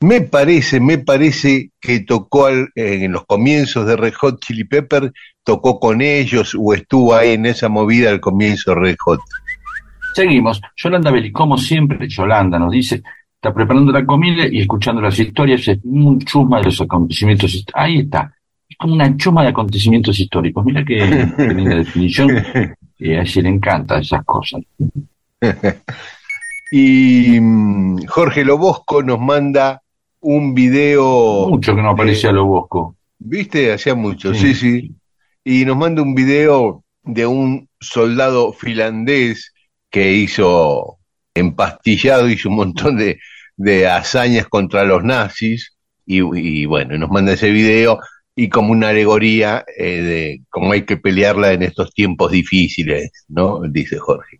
[0.00, 5.12] me parece, me parece que tocó al- en los comienzos de Red Hot Chili Pepper,
[5.44, 9.20] tocó con ellos o estuvo ahí en esa movida al comienzo de Red Hot.
[10.14, 10.60] Seguimos.
[10.76, 13.02] Yolanda Belli, como siempre, Yolanda nos dice,
[13.34, 17.64] está preparando la comida y escuchando las historias, es un chuma de los acontecimientos.
[17.74, 18.34] Ahí está.
[18.78, 20.64] Como una chuma de acontecimientos históricos.
[20.64, 22.44] Mira qué, qué linda definición.
[22.98, 24.60] Y a ella le encantan esas cosas.
[26.70, 29.82] Y mm, Jorge Lobosco nos manda
[30.20, 32.96] un video, Mucho que no aparece a lo bosco.
[33.18, 33.72] ¿viste?
[33.72, 34.54] Hacía mucho, Sí.
[34.54, 34.92] sí, sí.
[35.44, 39.54] Y nos manda un video de un soldado finlandés
[39.90, 40.98] que hizo
[41.34, 43.18] empastillado, hizo un montón de,
[43.56, 45.74] de hazañas contra los nazis.
[46.04, 47.98] Y, y bueno, nos manda ese video
[48.40, 53.62] y como una alegoría eh, de cómo hay que pelearla en estos tiempos difíciles, ¿no?
[53.68, 54.38] Dice Jorge.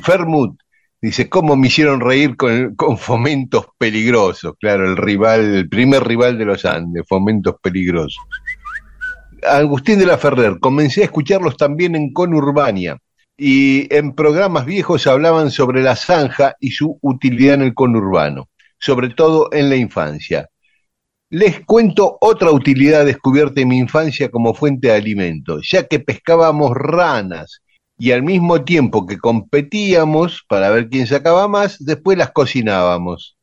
[0.00, 0.60] Fermut
[1.00, 4.52] dice, ¿cómo me hicieron reír con, con fomentos peligrosos?
[4.60, 8.22] Claro, el rival, el primer rival de los Andes, fomentos peligrosos.
[9.42, 12.96] Agustín de la Ferrer, comencé a escucharlos también en Conurbania
[13.36, 19.08] y en programas viejos hablaban sobre la zanja y su utilidad en el conurbano, sobre
[19.08, 20.48] todo en la infancia.
[21.32, 26.72] Les cuento otra utilidad descubierta en mi infancia como fuente de alimento, ya que pescábamos
[26.74, 27.62] ranas
[27.96, 33.38] y al mismo tiempo que competíamos para ver quién sacaba más, después las cocinábamos.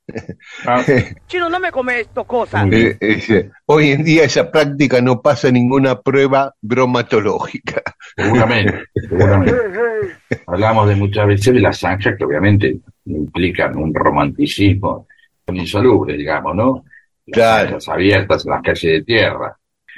[0.67, 0.84] Ah,
[1.28, 2.71] Chino, no me come esto cosas.
[2.71, 7.82] Eh, eh, hoy en día esa práctica no pasa ninguna prueba bromatológica.
[8.15, 9.56] seguramente, seguramente.
[10.45, 15.08] Hablamos de muchas veces de las zanjas que obviamente implican un romanticismo
[15.47, 16.84] insoluble, digamos, ¿no?
[17.29, 17.77] Las Claro.
[17.87, 19.55] abiertas en las calles de tierra.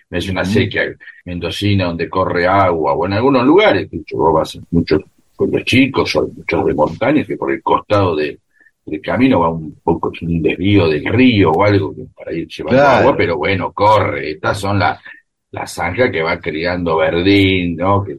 [0.10, 0.84] Es una sequía
[1.26, 5.02] mendocina donde corre agua, o en algunos lugares, vos vas muchos
[5.36, 8.38] pueblos chicos o muchos de montañas que por el costado de-
[8.86, 12.98] del camino va un poco un desvío del río o algo para ir llevando Claro.
[13.00, 14.32] agua, pero bueno, corre.
[14.32, 15.00] Estas son las
[15.54, 18.04] las zanjas que va criando verdín, ¿no?
[18.06, 18.15] Que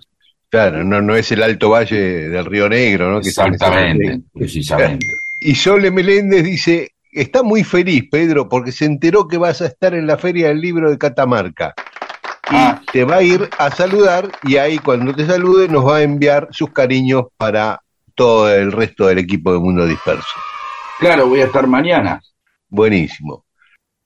[0.50, 3.20] Claro, no, no es el Alto Valle del Río Negro, ¿no?
[3.22, 5.06] Que Exactamente, precisamente.
[5.40, 9.94] Y Sole Meléndez dice, está muy feliz, Pedro, porque se enteró que vas a estar
[9.94, 11.74] en la Feria del Libro de Catamarca.
[12.50, 12.82] Y Ah.
[12.92, 16.48] te va a ir a saludar y ahí cuando te salude nos va a enviar
[16.50, 17.80] sus cariños para
[18.14, 20.26] todo el resto del equipo de Mundo Disperso.
[20.98, 22.20] Claro, voy a estar mañana,
[22.68, 23.44] Buenísimo.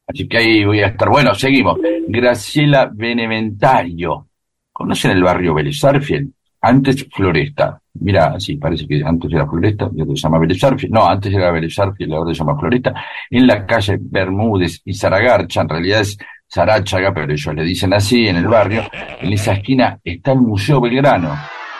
[0.07, 1.09] así que ahí voy a estar.
[1.09, 1.79] Bueno, seguimos.
[2.09, 4.29] Graciela Beneventario.
[4.73, 6.31] ¿Conocen el barrio Vélez Sarsfield?
[6.61, 7.81] Antes Floresta.
[8.01, 10.95] Mira, sí, parece que antes era Floresta, ya se llama Vélez Sarsfield.
[10.95, 12.95] No, antes era Vélez Sarsfield, ahora se llama Floresta.
[13.31, 16.17] En la calle Bermúdez y Zaragarcha, en realidad es
[16.53, 18.83] Zaráchaga, pero ellos le dicen así en el barrio.
[19.21, 21.35] En esa esquina está el Museo Belgrano.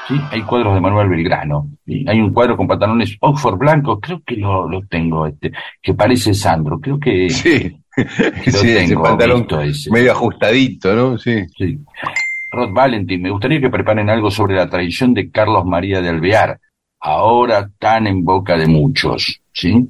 [0.09, 0.15] ¿sí?
[0.31, 1.69] Hay cuadros de Manuel Belgrano.
[1.87, 2.05] ¿sí?
[2.09, 6.35] Hay un cuadro con pantalones Oxford blancos, creo que lo, lo tengo, este, que parece
[6.35, 6.81] Sandro.
[6.81, 9.91] Creo que, Sí, que lo sí, ese tengo pantalón ese.
[9.91, 11.17] medio ajustadito, ¿no?
[11.19, 11.45] Sí.
[11.57, 11.79] Sí.
[12.51, 16.59] Rod Valentin, me gustaría que preparen algo sobre la tradición de Carlos María de Alvear,
[17.01, 19.87] ahora tan en boca de muchos, ¿sí?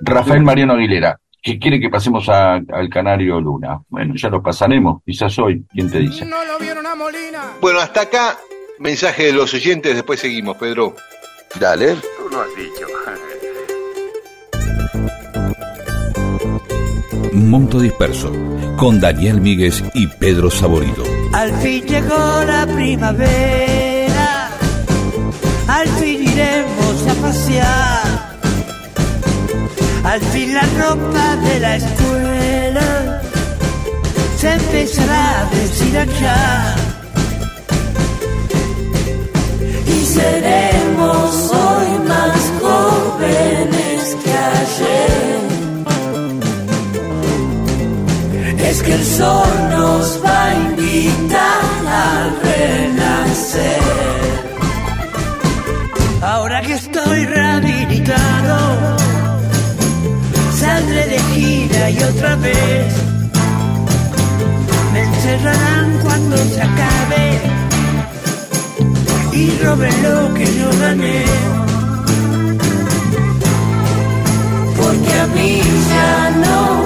[0.00, 3.80] Rafael Mariano Aguilera, que quiere que pasemos a- al Canario Luna.
[3.88, 6.24] Bueno, ya lo pasaremos, quizás hoy, ¿quién te dice?
[7.60, 8.38] Bueno, hasta acá,
[8.78, 10.94] mensaje de los oyentes, después seguimos, Pedro.
[11.58, 11.94] Dale.
[11.94, 12.86] Tú lo has dicho.
[17.34, 18.32] Monto Disperso,
[18.76, 21.04] con Daniel Míguez y Pedro Saborido.
[21.32, 24.50] Al fin llegó la primavera,
[25.66, 28.38] al fin iremos a pasear,
[30.04, 33.20] al fin la ropa de la escuela
[34.44, 36.76] se empezará a deshilachar.
[39.86, 45.33] Y seremos hoy más jóvenes que ayer.
[48.74, 53.82] Es que el sol nos va a invitar a renacer.
[56.20, 58.96] Ahora que estoy rehabilitado,
[60.58, 62.94] saldré de gira y otra vez
[64.92, 67.26] me encerrarán cuando se acabe
[69.34, 71.24] y robe lo que yo gané.
[74.76, 76.83] Porque a mí ya no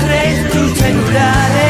[0.00, 1.69] Mostréis tus celulares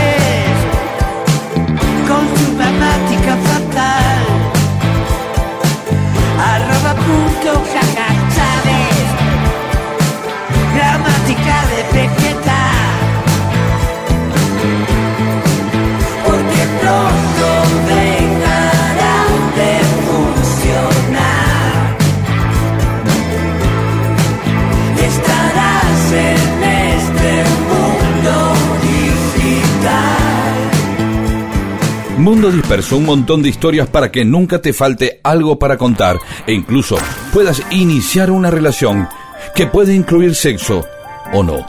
[32.30, 36.16] Mundo Disperso, un montón de historias para que nunca te falte algo para contar
[36.46, 36.96] e incluso
[37.32, 39.08] puedas iniciar una relación
[39.52, 40.84] que puede incluir sexo
[41.32, 41.66] o no.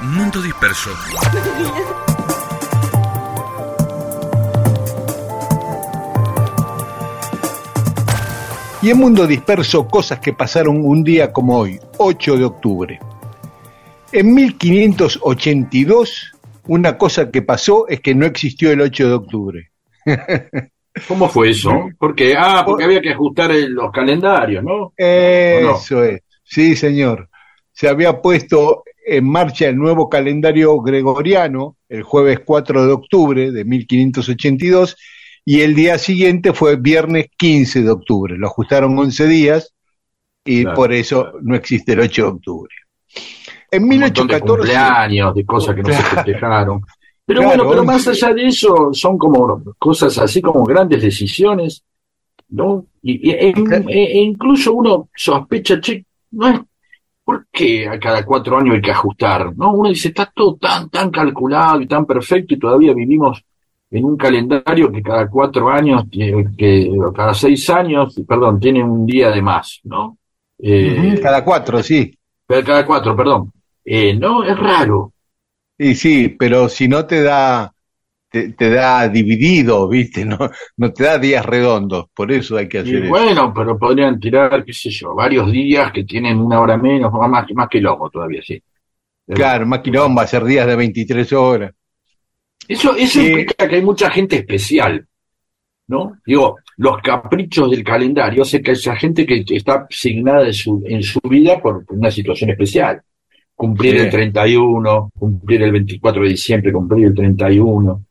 [0.00, 0.90] Mundo Disperso.
[8.82, 12.98] Y en Mundo Disperso, cosas que pasaron un día como hoy, 8 de octubre.
[14.10, 16.32] En 1582,
[16.70, 19.70] una cosa que pasó es que no existió el 8 de octubre.
[21.08, 21.88] ¿Cómo fue eso?
[21.98, 24.92] Porque, ah, porque había que ajustar el- los calendarios, ¿no?
[24.96, 27.28] Eso es, sí señor.
[27.72, 33.64] Se había puesto en marcha el nuevo calendario gregoriano el jueves 4 de octubre de
[33.64, 34.96] 1582
[35.44, 38.36] y el día siguiente fue viernes 15 de octubre.
[38.38, 39.74] Lo ajustaron 11 días
[40.44, 42.74] y Claro, por eso no existe el 8 de octubre.
[43.70, 46.80] En Un montón de 1814 cumpleaños, de cosas que no se festejaron.
[47.24, 51.84] Pero Claro, bueno, pero más allá de eso, son como cosas así como grandes decisiones,
[52.48, 52.86] ¿no?
[53.02, 53.48] Y, y- e,
[53.88, 56.60] e- e incluso uno sospecha, che, no es,
[57.24, 59.56] ¿por qué a cada cuatro años hay que ajustar?
[59.56, 59.72] ¿No?
[59.74, 63.40] Uno dice, está todo tan, tan calculado y tan perfecto y todavía vivimos
[63.92, 69.06] en un calendario que cada cuatro años, tiene- que cada seis años, perdón, tiene un
[69.06, 70.16] día de más, ¿no?
[70.58, 72.12] Eh, cada cuatro, sí.
[72.46, 73.52] cada cuatro, perdón.
[73.84, 75.12] Eh, no, es raro.
[75.78, 77.72] Y sí, pero si no te da,
[78.30, 80.24] te, te da dividido, ¿viste?
[80.26, 80.38] No,
[80.76, 83.08] no te da días redondos, por eso hay que Y hacer eso.
[83.08, 87.46] bueno, pero podrían tirar, qué sé yo, varios días que tienen una hora menos, más,
[87.54, 88.62] más que loco todavía, sí.
[89.32, 91.72] Claro, más quilombo, hacer días de 23 horas.
[92.68, 93.26] Eso, eso Sí.
[93.28, 95.06] implica que hay mucha gente especial,
[95.88, 96.18] ¿no?
[96.26, 100.82] Digo, los caprichos del calendario hace que esa gente que que está asignada en su,
[100.86, 103.02] en su vida por una situación especial.
[103.60, 103.98] Cumplir Sí.
[104.04, 108.02] el 31, cumplir el 24 de diciembre, cumplir el 31,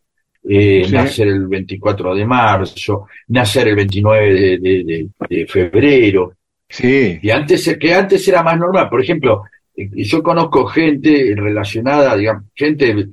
[0.48, 0.94] eh, Sí.
[0.94, 6.34] nacer el 24 de marzo, nacer el 29 de, de- de- de febrero.
[6.70, 8.88] Sí, Y antes, que antes era más normal.
[8.92, 9.42] Por ejemplo,
[9.76, 13.08] eh, yo conozco gente relacionada, digamos, gente,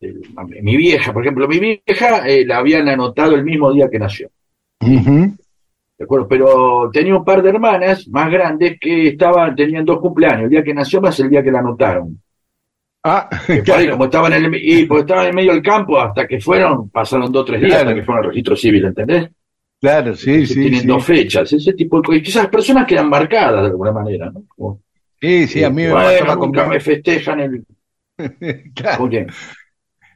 [0.00, 0.14] eh,
[0.62, 4.30] mi vieja, por ejemplo, mi vieja eh, la habían anotado el mismo día que nació.
[6.02, 6.26] ¿De acuerdo?
[6.28, 10.64] Pero tenía un par de hermanas más grandes que estaban, tenían dos cumpleaños, el día
[10.64, 12.20] que nació más el día que la anotaron.
[13.04, 13.28] Ah,
[13.66, 16.40] por ahí, como estaban en el, y porque estaban en medio del campo hasta que
[16.40, 17.90] fueron, pasaron dos o tres días Claro.
[17.90, 19.28] hasta que fueron al registro civil, ¿entendés?
[19.80, 20.86] claro, sí, Entonces sí, tienen sí.
[20.86, 22.22] dos fechas, ese tipo de cosas.
[22.24, 24.44] Y esas personas quedan marcadas de alguna manera, ¿no?
[24.48, 24.80] Como,
[25.20, 27.64] Sí, sí, a mí me bueno, nunca me festejan el,
[28.74, 28.98] Claro.
[28.98, 29.26] ¿Con quién?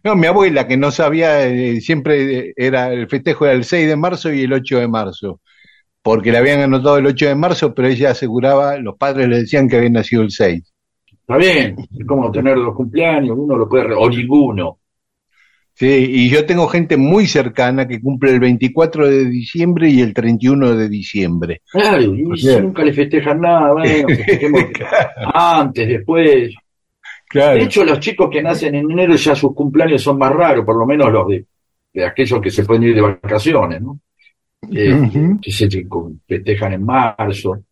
[0.05, 3.97] No, mi abuela que no sabía, eh, siempre era, el festejo era el 6 de
[3.97, 5.41] marzo y el 8 de marzo,
[6.07, 9.69] porque le habían anotado el 8 de marzo, pero ella aseguraba, los padres le decían
[9.69, 10.73] que había nacido el 6.
[11.11, 14.79] Está bien, es como tener los cumpleaños, uno lo puede, o ninguno.
[15.75, 20.15] Sí, y yo tengo gente muy cercana que cumple el 24 de diciembre y el
[20.15, 21.63] 31 de diciembre.
[21.73, 24.63] Claro, y nunca le festejan nada, bueno, festejemos
[25.35, 26.55] antes, después.
[27.29, 27.57] Claro.
[27.57, 30.79] De hecho, los chicos que nacen en enero ya sus cumpleaños son más raros, por
[30.79, 31.47] lo menos los de,
[31.93, 33.99] de aquellos que se pueden ir de vacaciones, ¿no?
[34.73, 35.69] Eh, que se
[36.27, 37.63] festejan en marzo.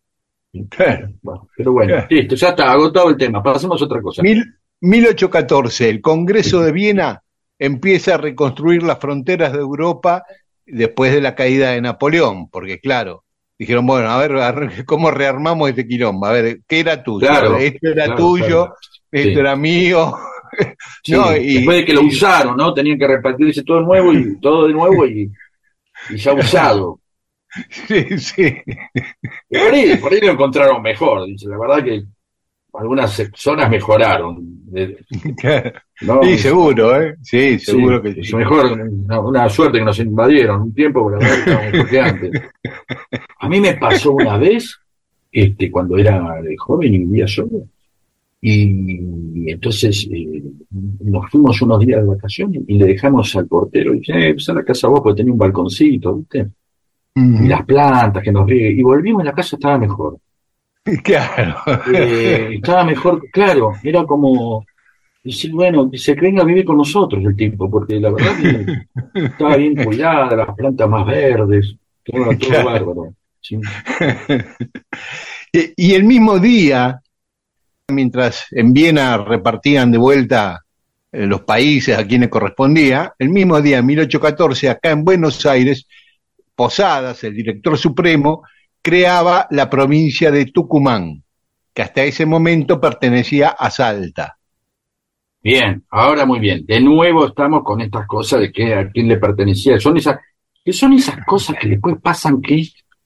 [0.69, 1.09] Claro.
[1.21, 2.07] Bueno, pero bueno, Claro.
[2.09, 3.43] listo, ya está, agotado el tema.
[3.43, 4.21] Pasemos a otra cosa.
[4.21, 7.21] Mil- 1814, el Congreso de Viena
[7.59, 10.23] empieza a reconstruir las fronteras de Europa
[10.65, 13.23] después de la caída de Napoleón, porque claro,
[13.57, 16.25] dijeron, bueno, a ver, ¿cómo rearmamos este quilombo?
[16.27, 17.27] A ver, ¿qué era tuyo?
[17.27, 18.73] Claro, esto era claro, tuyo,
[19.11, 19.39] esto Sí.
[19.39, 20.13] era mío.
[21.03, 22.73] Sí, No, y- después de que lo usaron, ¿no?
[22.73, 25.29] Tenían que repartirse todo nuevo y todo de nuevo y,
[26.09, 26.99] y ya usado.
[27.69, 28.53] Sí, sí.
[29.49, 31.47] Por ahí, por ahí lo encontraron mejor, dice.
[31.47, 32.03] La verdad que
[32.73, 34.45] algunas zonas mejoraron.
[36.21, 37.15] Sí, seguro, ¿eh?
[37.21, 38.35] Sí, Sí, seguro que sí.
[38.35, 42.31] mejor, una, una suerte que nos invadieron un tiempo, porque mejor que antes.
[43.39, 44.77] A mí me pasó una vez,
[45.31, 47.69] este, cuando era joven y vivía solo,
[48.47, 50.43] y, entonces eh,
[50.99, 54.47] nos fuimos unos días de vacaciones y le dejamos al portero, y dije, eh, pues
[54.49, 56.47] a la casa vos, porque tenía un balconcito, ¿viste?
[57.15, 60.17] Y las plantas que nos riegue, y volvimos y la casa estaba mejor.
[61.03, 61.55] Claro.
[61.91, 64.63] Eh, estaba mejor, claro, era como
[65.23, 69.57] decir, bueno, se venga a vivir con nosotros el tipo, porque la verdad que estaba
[69.57, 72.65] bien cuidada, las plantas más verdes, todo, todo Claro.
[72.65, 73.13] bárbaro.
[73.41, 73.59] Sí.
[75.77, 77.01] Y el mismo día,
[77.91, 80.61] mientras en Viena repartían de vuelta
[81.11, 85.87] eh, los países a quienes correspondía, el mismo día, en 1814, acá en Buenos Aires,
[86.55, 88.43] Posadas, el director supremo,
[88.81, 91.23] creaba la provincia de Tucumán,
[91.73, 94.37] que hasta ese momento pertenecía a Salta.
[95.43, 96.65] Bien, ahora muy bien.
[96.65, 99.79] De nuevo estamos con estas cosas de que a quién le pertenecía.
[99.79, 100.17] Son esas,
[100.63, 102.63] que son esas cosas que después pasan que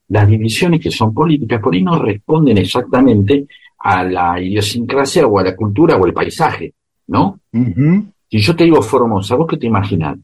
[0.08, 3.46] las divisiones que son políticas por ahí no responden exactamente
[3.80, 6.74] a la idiosincrasia o a la cultura o el paisaje,
[7.08, 7.40] ¿no?
[7.54, 8.12] Ujú.
[8.30, 10.18] Si yo te digo Formosa, ¿vos qué te imaginas?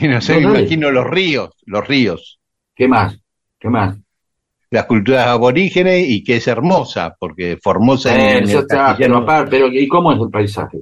[0.00, 2.40] No sé, No, me imagino los ríos, los ríos,
[2.74, 3.16] ¿Qué más?
[3.58, 3.96] ¿Qué más?
[4.70, 10.12] las culturas aborígenes y que es hermosa, porque Formosa Eh, está, castellano pero, ¿y cómo
[10.12, 10.78] es el paisaje?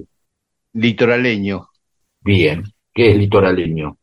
[0.73, 1.57] litoraleño,
[2.21, 3.97] Bien, ¿qué es litoraleño?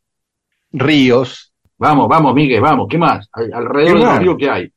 [0.73, 3.29] ríos, Vamos, vamos, Miguel, vamos, ¿qué más?
[3.33, 4.13] Al- Alrededor ¿Qué de más?
[4.15, 4.73] los ríos, ¿qué hay?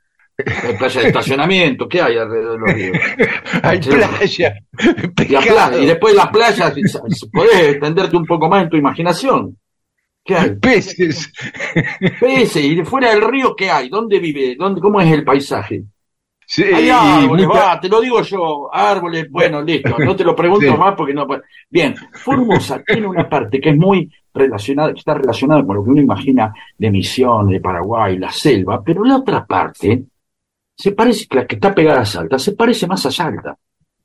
[0.46, 2.98] Hay playa de estacionamiento, ¿qué hay alrededor de los ríos?
[3.64, 3.90] hay Sí.
[3.90, 4.56] playa,
[5.18, 6.74] Y, playa- después las playas,
[7.32, 9.58] podés extenderte un poco más en tu imaginación.
[10.24, 10.56] ¿Qué hay?
[10.58, 11.32] peces.
[12.20, 13.90] Peces, y de fuera del río, ¿qué hay?
[13.90, 14.56] ¿Dónde vive?
[14.58, 15.84] ¿Dónde, ¿Cómo es el paisaje?
[16.46, 20.36] Sí, Hay árboles, mucha- va, te lo digo yo, árboles, bueno, listo, no te lo
[20.36, 20.78] pregunto Sí.
[20.78, 21.28] más porque no.
[21.70, 25.92] Bien, Formosa tiene una parte que es muy relacionada, que está relacionada con lo que
[25.92, 30.04] uno imagina de Misión, de Paraguay, la selva, pero la otra parte
[30.82, 33.58] se parece, la que está pegada a Salta, se parece más a Salta,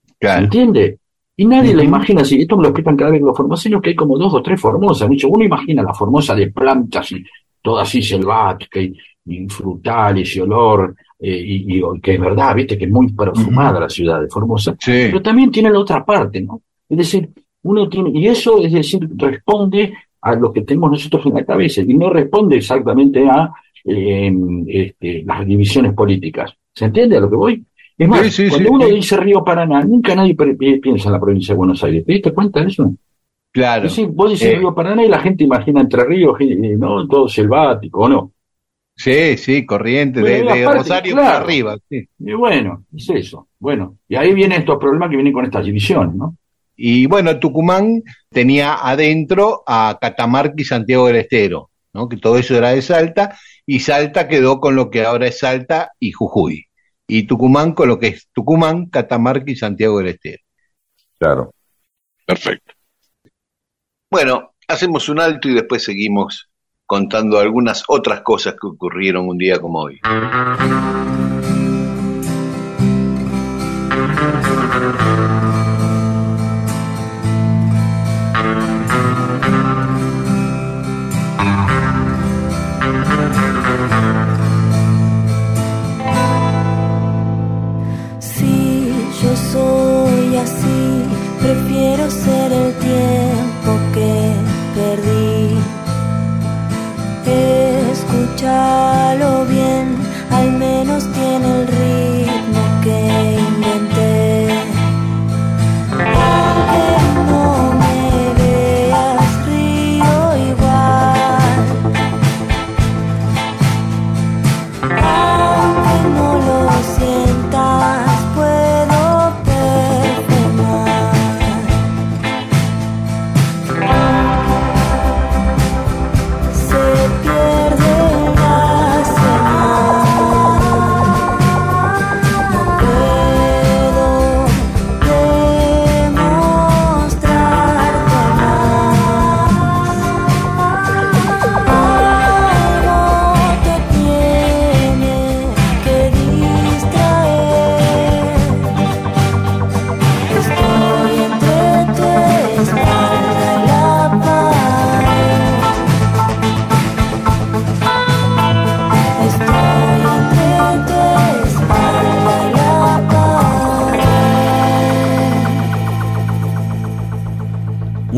[0.07, 0.45] ¿se Claro.
[0.45, 0.99] entiende?
[1.37, 3.97] Y nadie la imagina así, esto me lo explican cada vez los formoseños, que hay
[3.97, 5.29] como dos o tres formosas, mucho.
[5.29, 7.25] uno imagina la formosa de plantas y
[7.63, 8.95] toda así selvática y,
[9.27, 13.81] y frutales y olor, eh, y, y que es verdad, viste, que es muy perfumada
[13.81, 15.07] la ciudad de Formosa, Sí.
[15.11, 16.61] pero también tiene la otra parte, ¿no?
[16.89, 17.31] Es decir,
[17.63, 21.81] uno tiene, y eso es decir, responde a lo que tenemos nosotros en la cabeza,
[21.83, 23.51] y no responde exactamente a
[23.87, 24.33] eh,
[24.69, 26.53] este, las divisiones políticas.
[26.75, 27.65] ¿Se entiende a lo que voy?
[27.97, 31.21] Es más, Sí, sí, cuando sí, uno dice Río Paraná, nunca nadie piensa en la
[31.21, 32.05] provincia de Buenos Aires.
[32.05, 32.93] ¿Te diste cuenta de eso?
[33.53, 33.87] Claro.
[33.87, 34.57] Es decir, vos decís Eh.
[34.59, 36.37] Río Paraná y la gente imagina Entre Ríos,
[36.79, 37.07] ¿no?
[37.07, 38.33] Todo selvático, ¿o no?
[38.97, 41.29] Sí, sí, corriente de, Bueno, de aparte, Rosario claro.
[41.29, 41.77] para arriba.
[41.89, 42.09] Sí.
[42.19, 43.49] Y bueno, es eso.
[43.59, 46.37] Bueno, y ahí vienen estos problemas que vienen con estas divisiones, ¿no?
[46.77, 52.09] Y bueno, Tucumán tenía adentro a Catamarca y Santiago del Estero, ¿no?
[52.09, 53.37] Que todo eso era de Salta,
[53.67, 56.67] y Salta quedó con lo que ahora es Salta y Jujuy.
[57.07, 60.43] Y Tucumán con lo que es Tucumán, Catamarca y Santiago del Estero.
[61.19, 61.55] Claro.
[62.27, 62.75] Perfecto.
[64.11, 66.49] Bueno, hacemos un alto y después seguimos
[66.87, 70.01] contando algunas otras cosas que ocurrieron un día como hoy.
[89.55, 90.83] Soy así,
[91.41, 94.15] prefiero ser el tiempo que
[94.77, 95.57] perdí.
[97.93, 99.14] Escúchalo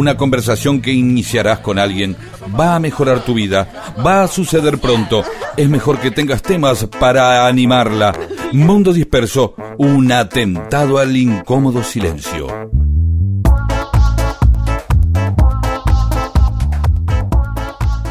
[0.06, 2.14] Una conversación que iniciarás con alguien
[2.56, 3.66] va a mejorar tu vida,
[4.06, 5.24] va a suceder pronto.
[5.56, 8.14] Es mejor que tengas temas para animarla.
[8.52, 12.46] Mundo disperso, un atentado al incómodo silencio.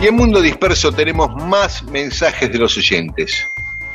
[0.01, 3.47] Y en Mundo Disperso tenemos más mensajes de los oyentes.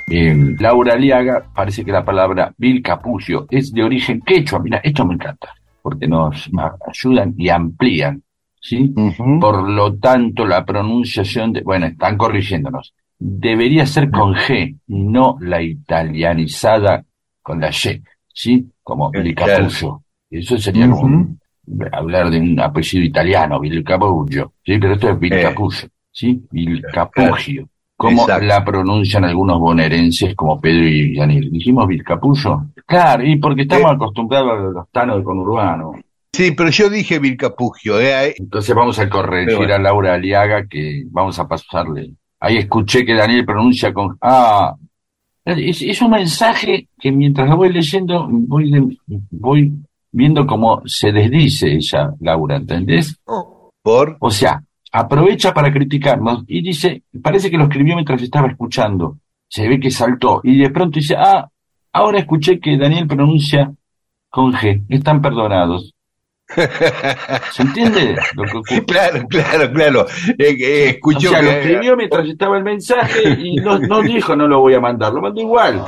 [0.07, 4.59] Bien, Laura Aliaga, parece que la palabra Vilcapullo es de origen quechua.
[4.59, 6.49] Mira, esto me encanta, porque nos
[6.87, 8.23] ayudan y amplían,
[8.61, 8.93] ¿sí?
[9.41, 12.95] Por lo tanto, la pronunciación de, bueno, están corrigiéndonos.
[13.19, 17.05] Debería ser con G, no la italianizada
[17.43, 18.03] con la Y,
[18.33, 18.71] ¿sí?
[18.83, 20.03] Como Eh, Vilcapullo.
[20.31, 21.41] Eso sería como un-
[21.93, 24.79] hablar de un apellido italiano, Vilcapullo, ¿sí?
[24.79, 26.43] Pero esto es Vilcapullo, ¿sí?
[26.51, 27.69] Vilcapugio.
[28.03, 28.47] Como Exacto.
[28.47, 31.51] la pronuncian algunos bonaerenses como Pedro y Yanil.
[31.53, 32.63] ¿Dijimos Vilcapullo?
[32.87, 33.95] Claro, y porque estamos Eh.
[33.95, 35.93] acostumbrados a los tanos del conurbano.
[36.33, 38.01] Sí, pero yo dije Vilcapugio.
[38.01, 38.35] ¿eh?
[38.39, 39.75] Entonces vamos a corregir bueno.
[39.75, 42.13] a Laura Aliaga que vamos a pasarle.
[42.41, 44.75] Ahí escuché que Daniel pronuncia con ah.
[45.45, 48.97] Es, es un mensaje que mientras lo voy leyendo voy, de-
[49.31, 49.73] voy
[50.11, 53.21] viendo cómo se desdice ella, Laura, ¿entendés?
[53.83, 54.17] Por.
[54.21, 54.63] O sea,
[54.93, 59.19] aprovecha para criticarnos y dice, parece que lo escribió mientras estaba escuchando.
[59.49, 61.49] Se ve que saltó y de pronto dice, ah,
[61.93, 63.73] ahora escuché que Daniel pronuncia
[64.29, 65.95] con G, están perdonados.
[67.53, 68.85] ¿Se entiende lo que ocurre?
[68.85, 70.07] Claro, claro, claro.
[70.37, 74.35] Eh, eh, O escuchó sea, lo escribió mientras estaba el mensaje y no, no dijo
[74.35, 75.85] no lo voy a mandar, lo mandó igual.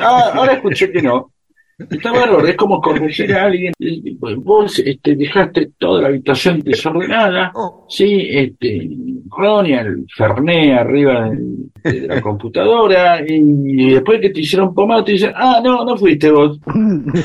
[0.00, 1.32] Ah, ahora escuché que no.
[1.78, 3.72] Está bárbaro, es como corregir a alguien.
[3.80, 7.52] Eh, Vos este, dejaste toda la habitación desordenada.
[7.88, 8.88] Sí, este,
[9.30, 13.20] Ronnie, el Ferné arriba de, de la computadora.
[13.26, 16.60] Y después que te hicieron pomada, te dicen, ah, no, no fuiste vos.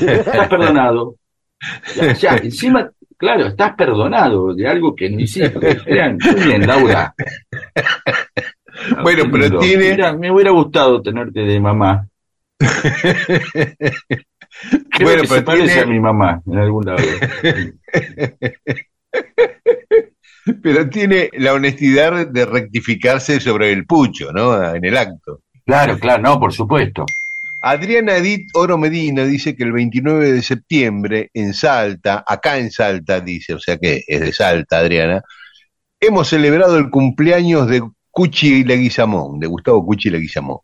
[0.00, 1.14] Estás perdonado.
[1.96, 5.58] Ya, ya, encima, claro, estás perdonado de algo que no hiciste.
[5.86, 7.14] Vean, muy bien, Laura.
[9.02, 12.06] Bueno, pero tiene- Mira, me hubiera gustado tenerte de mamá.
[14.90, 16.98] Creo Bueno, pero parece tiene- a mi mamá en algún lado.
[20.62, 24.74] Pero tiene la honestidad de rectificarse sobre el pucho, ¿no?
[24.74, 25.40] En el acto.
[25.66, 27.04] Claro, claro, no, por supuesto.
[27.60, 33.20] Adriana Edith Oro Medina dice que el 29 de septiembre en Salta, acá en Salta,
[33.20, 35.20] dice, o sea que es de Salta, Adriana,
[36.00, 40.58] hemos celebrado el cumpleaños de Cuchi Leguizamón, de Gustavo Cuchi Leguizamón.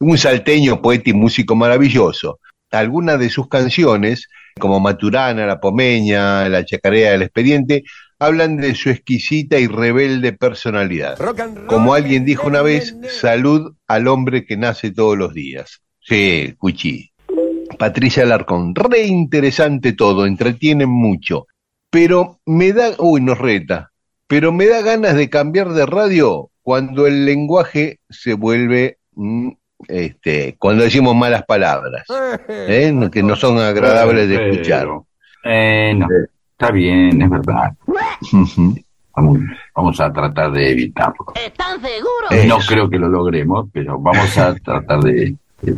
[0.00, 2.38] Un salteño, poeta y músico maravilloso.
[2.70, 7.84] Algunas de sus canciones, como Maturana, La Pomeña, La Chacarea del Expediente,
[8.18, 11.18] hablan de su exquisita y rebelde personalidad.
[11.66, 15.80] Como alguien dijo una vez, salud al hombre que nace todos los días.
[16.00, 17.12] Sí, Cuchi.
[17.78, 21.46] Patricia Alarcón, re interesante todo, entretiene mucho.
[21.90, 23.92] Pero me da, uy, nos reta,
[24.26, 29.50] pero me da ganas de cambiar de radio cuando el lenguaje se vuelve, mm,
[29.86, 32.04] este, cuando decimos malas palabras,
[32.48, 32.92] ¿eh?
[33.12, 34.88] que no son agradables de escuchar.
[35.44, 36.06] Eh, no,
[36.52, 37.72] está bien, es verdad.
[39.14, 39.40] Vamos,
[39.74, 41.26] vamos a tratar de evitarlo.
[41.34, 42.30] ¿Están seguros?
[42.30, 45.34] Eh, No creo que lo logremos, pero vamos a tratar de...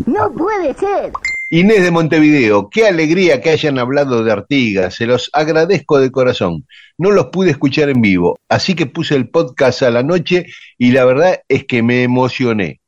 [0.07, 1.11] No puede ser.
[1.53, 6.65] Inés de Montevideo, qué alegría que hayan hablado de Artigas, se los agradezco de corazón.
[6.99, 10.47] No los pude escuchar en vivo, así que puse el podcast a la noche
[10.79, 12.80] y la verdad es que me emocioné.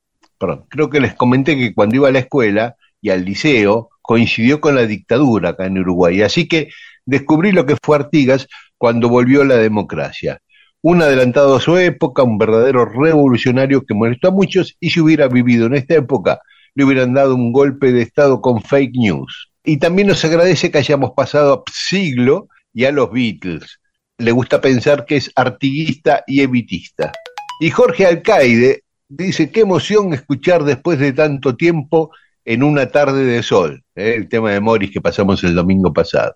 [0.69, 4.75] Creo que les comenté que cuando iba a la escuela y al liceo coincidió con
[4.75, 6.71] la dictadura acá en Uruguay, así que
[7.07, 10.41] descubrí lo que fue Artigas cuando volvió la democracia.
[10.81, 15.29] Un adelantado a su época, un verdadero revolucionario que molestó a muchos y si hubiera
[15.29, 16.41] vivido en esta época
[16.75, 19.53] le hubieran dado un golpe de Estado con fake news.
[19.65, 23.79] Y también nos agradece que hayamos pasado siglo y a los Beatles.
[24.19, 27.13] Le gusta pensar que es artiguista y evitista.
[27.61, 28.83] Y Jorge Alcaide
[29.17, 32.11] dice, qué emoción escuchar después de tanto tiempo
[32.45, 34.15] en una tarde de sol, ¿eh?
[34.17, 36.35] el tema de Morris que pasamos el domingo pasado.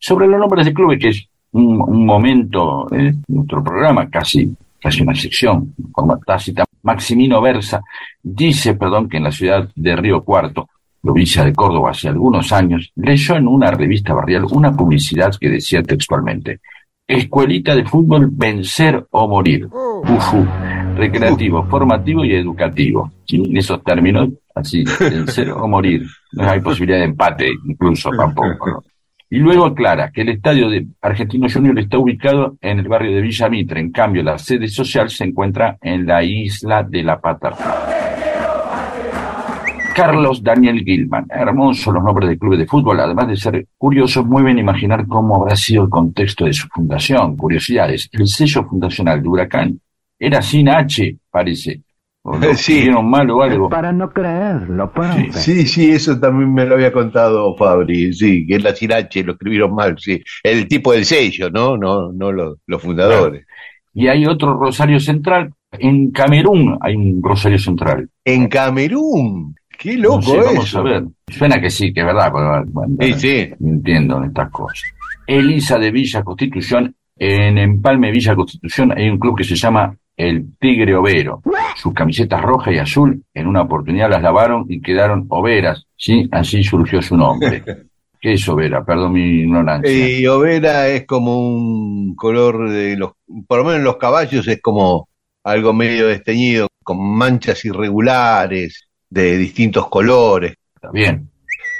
[0.00, 5.14] Sobre los nombres de clubes, que es un, momento de nuestro programa, casi, casi una
[5.14, 6.64] sección, en forma tácita.
[6.82, 7.82] Maximino Versa
[8.22, 10.68] dice, perdón, que en la ciudad de Río Cuarto,
[11.00, 15.82] provincia de Córdoba, hace algunos años, leyó en una revista barrial una publicidad que decía
[15.82, 16.60] textualmente,
[17.08, 19.66] Escuelita de fútbol, vencer o morir.
[19.66, 20.46] Ufu,
[20.94, 23.10] recreativo, formativo y educativo.
[23.30, 26.02] En esos términos, así, vencer o morir.
[26.32, 28.68] No hay posibilidad de empate, incluso tampoco.
[28.68, 28.84] ¿no?
[29.30, 33.22] Y luego aclara que el estadio de Argentino Junior está ubicado en el barrio de
[33.22, 33.80] Villa Mitre.
[33.80, 37.97] En cambio, la sede social se encuentra en la isla de la Paternal.
[39.98, 41.26] Carlos Daniel Gilman.
[41.30, 43.00] Hermosos los nombres de clubes de fútbol.
[43.00, 47.36] Además de ser curiosos, muy bien imaginar cómo habrá sido el contexto de su fundación.
[47.36, 48.08] Curiosidades.
[48.12, 49.80] El sello fundacional de Huracán
[50.18, 51.82] era sin H, parece.
[52.22, 52.72] O lo Sí.
[52.72, 53.68] escribieron mal o algo.
[53.68, 55.32] Para no creerlo, profe.
[55.32, 59.32] Sí, sí, eso también me lo había contado Fabri, sí, que es la Sirache, lo
[59.32, 60.20] escribieron mal, sí.
[60.42, 61.76] El tipo del sello, ¿no?
[61.76, 63.46] No, no los, los fundadores.
[63.94, 65.52] Y hay otro Rosario Central.
[65.72, 68.08] En Camerún hay un Rosario Central.
[68.24, 70.78] En Camerún, qué No loco sé, vamos eso.
[70.80, 71.04] a ver.
[71.28, 72.30] Suena que sí, que es verdad.
[72.32, 73.50] bueno, Sí, sí.
[73.64, 74.82] Entiendo estas cosas.
[75.26, 76.94] Elisa de Villa Constitución.
[77.20, 81.42] En Empalme Villa Constitución hay un club que se llama el Tigre Overo.
[81.76, 85.84] Sus camisetas roja y azul en una oportunidad las lavaron y quedaron overas.
[85.96, 86.28] ¿sí?
[86.30, 87.62] Así surgió su nombre.
[88.20, 88.84] ¿Qué es overa?
[88.84, 90.18] Perdón mi ignorancia.
[90.18, 93.12] Y Overa es como un color de los,
[93.46, 95.08] por lo menos en los caballos es como
[95.44, 100.54] algo medio desteñido, con manchas irregulares de distintos colores.
[100.92, 101.28] Bien.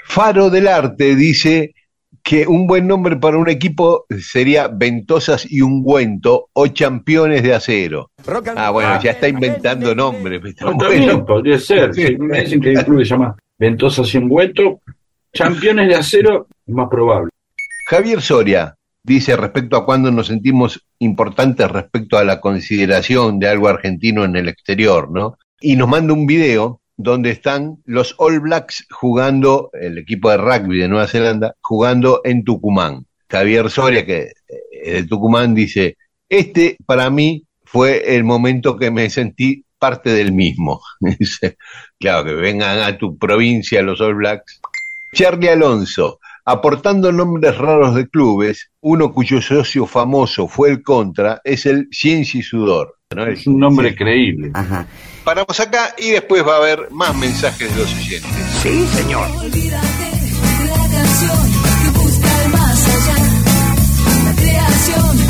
[0.06, 1.74] Faro del Arte dice
[2.22, 8.10] que un buen nombre para un equipo sería Ventosas y Ungüento o Campeones de Acero.
[8.56, 10.42] Ah, bueno, ya está inventando nombres.
[10.44, 10.90] está No, bueno.
[10.90, 11.94] también podría ser.
[11.94, 12.06] Sí.
[12.06, 14.80] Si me dicen que hay un club que se llama Ventosa Sin Vuelto,
[15.32, 17.30] campeones de acero, es más probable.
[17.88, 23.68] Javier Soria dice respecto a cuando nos sentimos importantes respecto a la consideración de algo
[23.68, 25.38] argentino en el exterior, ¿no?
[25.60, 30.78] Y nos manda un video donde están los All Blacks jugando, el equipo de rugby
[30.78, 33.06] de Nueva Zelanda, jugando en Tucumán.
[33.30, 34.32] Javier Soria, que
[34.70, 35.96] es de Tucumán, dice,
[36.28, 40.80] este para mí fue el momento que me sentí parte del mismo.
[41.00, 41.56] Dice,
[42.00, 44.60] claro, que vengan a tu provincia los All Blacks.
[45.14, 51.64] Charlie Alonso, aportando nombres raros de clubes, uno cuyo socio famoso fue el Contra, es
[51.66, 52.97] el Ciencia y Sudor.
[53.14, 53.26] ¿No?
[53.26, 54.52] Es un nombre creíble.
[55.24, 58.30] Paramos acá y después va a haber más mensajes de los oyentes.
[58.62, 59.26] Sí, señor.
[59.30, 61.38] Olvídate de la canción
[61.82, 63.16] que busca el más allá.
[64.24, 65.27] La creación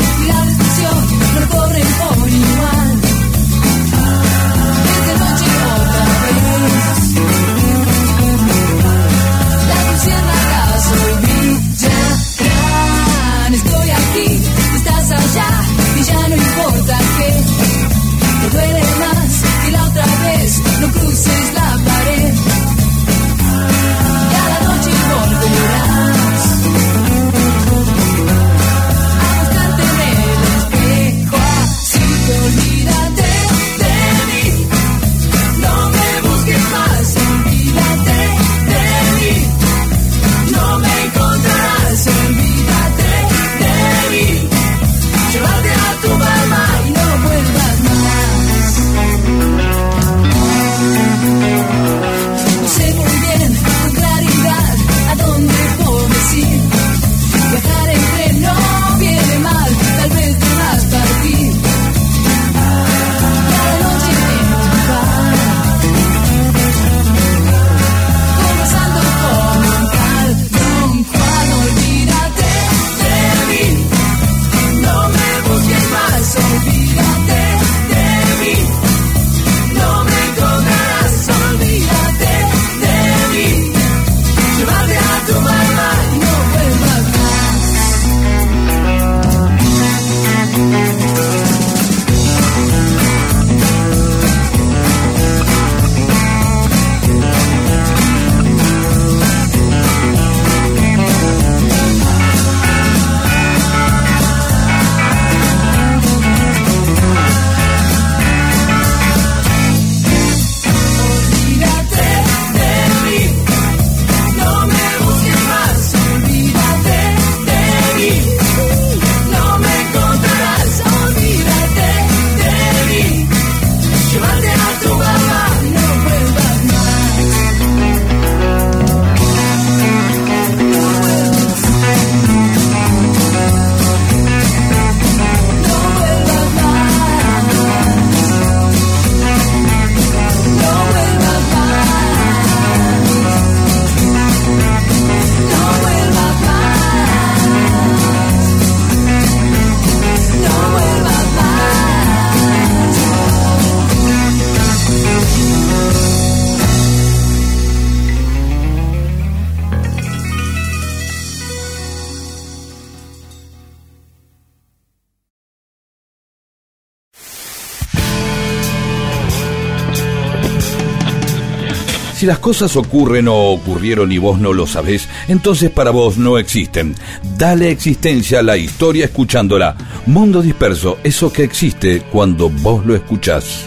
[172.29, 176.93] las cosas ocurren o ocurrieron y vos no lo sabés, entonces para vos no existen.
[177.39, 179.75] Dale existencia a la historia escuchándola.
[180.05, 183.65] Mundo disperso, eso que existe cuando vos lo escuchás.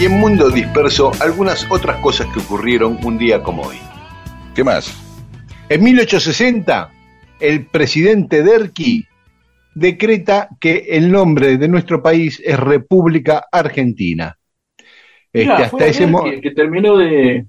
[0.00, 3.78] Y en Mundo Disperso, algunas otras cosas que ocurrieron un día como hoy.
[4.56, 4.92] ¿Qué más?
[5.68, 6.90] En 1860,
[7.38, 9.06] el presidente Derqui
[9.80, 14.36] decreta que el nombre de nuestro país es República Argentina.
[15.32, 17.46] Este, hasta ese que, que terminó de.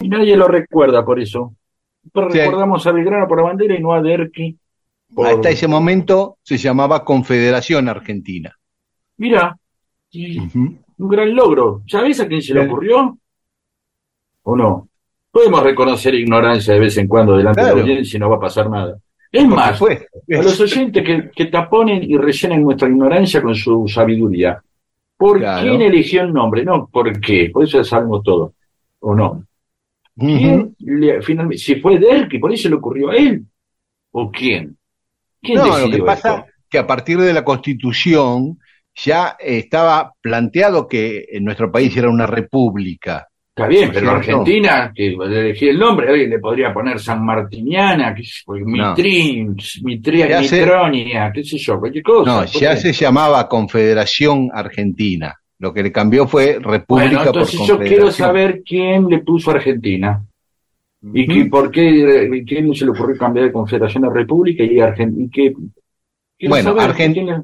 [0.00, 1.54] Y nadie lo recuerda por eso.
[2.12, 2.38] Pero Sí.
[2.38, 4.58] recordamos a Belgrano por la bandera y no a Derqui.
[5.14, 8.56] por- hasta ese momento se llamaba Confederación Argentina.
[9.18, 9.56] Mira,
[10.10, 11.82] y un gran logro.
[11.86, 13.18] ¿Sabés a quién se le ocurrió?
[14.44, 14.88] ¿O no?
[15.30, 18.40] Podemos reconocer ignorancia de vez en cuando delante de la audiencia y no va a
[18.40, 18.98] pasar nada.
[19.32, 19.86] Es más, a
[20.28, 24.62] los oyentes que, que taponen y rellenen nuestra ignorancia con su sabiduría.
[25.16, 25.68] ¿Por Claro.
[25.70, 26.64] quién eligió el nombre?
[26.64, 27.48] No, ¿por qué?
[27.50, 28.54] Por eso ya sabemos todo.
[29.00, 29.44] ¿O no?
[30.16, 33.44] ¿Quién le- finalmente, si fue Derqui, por eso le ocurrió a él?
[34.10, 34.76] ¿O quién?
[35.40, 36.46] ¿Quién No, lo que pasa esto?
[36.68, 38.58] que a partir de la Constitución
[38.94, 43.28] ya estaba planteado que en nuestro país era una república.
[43.54, 44.40] Está bien, ¿No es pero cierto?
[44.40, 48.54] Argentina, que le elegí el nombre, alguien le podría poner San Martiniana, qué sé yo,
[48.64, 52.30] Mitrin, Mitria, Mitronia, qué sé yo, cualquier cosa.
[52.30, 52.80] No, ¿por ya qué?
[52.80, 55.34] se llamaba Confederación Argentina.
[55.58, 59.50] Lo que le cambió fue República Bueno, por entonces yo quiero saber quién le puso
[59.50, 60.24] Argentina.
[61.12, 65.28] ¿Y qué, por qué, quién se le ocurrió cambiar de Confederación a República y Argentina?
[65.30, 65.52] qué,
[66.48, 67.42] Bueno, saber Argen- quién le-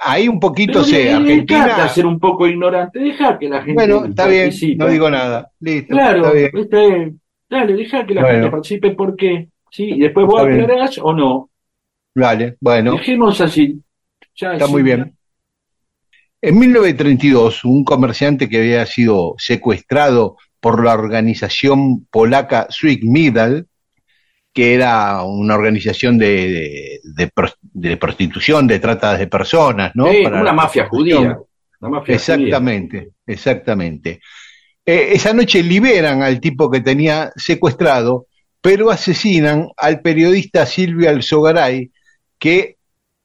[0.00, 1.88] Ahí un poquito sé, Argentina.
[1.88, 5.50] ser un poco ignorante, deja que la gente Bueno, está bien, no digo nada.
[5.60, 6.50] Listo, Claro, está bien.
[6.54, 7.20] está bien.
[7.50, 8.34] Dale, deja que la Bueno.
[8.36, 9.48] gente participe, ¿por qué?
[9.70, 9.84] ¿Sí?
[9.84, 11.50] Y después vos aclarás o no.
[12.14, 13.80] Vale, bueno, Dejemos así.
[14.36, 15.14] Ya, está muy bien.
[16.40, 23.64] En 1932, un comerciante que había sido secuestrado por la organización polaca Sweet Middle,
[24.52, 27.30] que era una organización de, de,
[27.80, 30.10] de prostitución, de trata de personas, ¿no?
[30.10, 31.38] Sí, Para una la mafia judía.
[31.80, 34.20] Una mafia Exactamente, exactamente.
[34.84, 38.26] Eh, esa noche liberan al tipo que tenía secuestrado,
[38.60, 41.90] pero asesinan al periodista Silvio Alzogaray,
[42.38, 42.76] que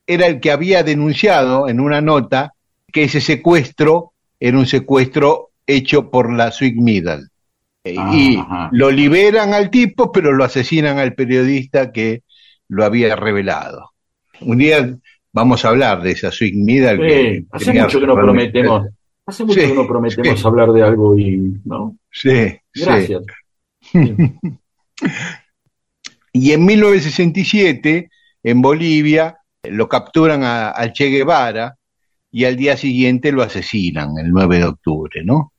[0.05, 2.53] era el que había denunciado en una nota
[2.91, 7.27] que ese secuestro era un secuestro hecho por la Sweet Middle.
[7.85, 8.69] Eh, y Ajá.
[8.71, 12.23] lo liberan al tipo, pero lo asesinan al periodista que
[12.67, 13.92] lo había revelado.
[14.41, 14.97] Un día
[15.31, 16.97] vamos a hablar de esa Sweet Middle.
[16.97, 18.87] Sí, que hace mucho que no prometemos.
[19.25, 20.45] Hace mucho Sí, que no prometemos sí.
[20.47, 21.37] hablar de algo y.
[21.63, 21.95] ¿No?
[22.11, 22.57] Sí.
[22.73, 23.23] Gracias.
[26.35, 28.09] Y en 1967,
[28.43, 31.75] en Bolivia, lo capturan a- al Che Guevara
[32.31, 35.53] y al día siguiente lo asesinan, el 9 de octubre, ¿no?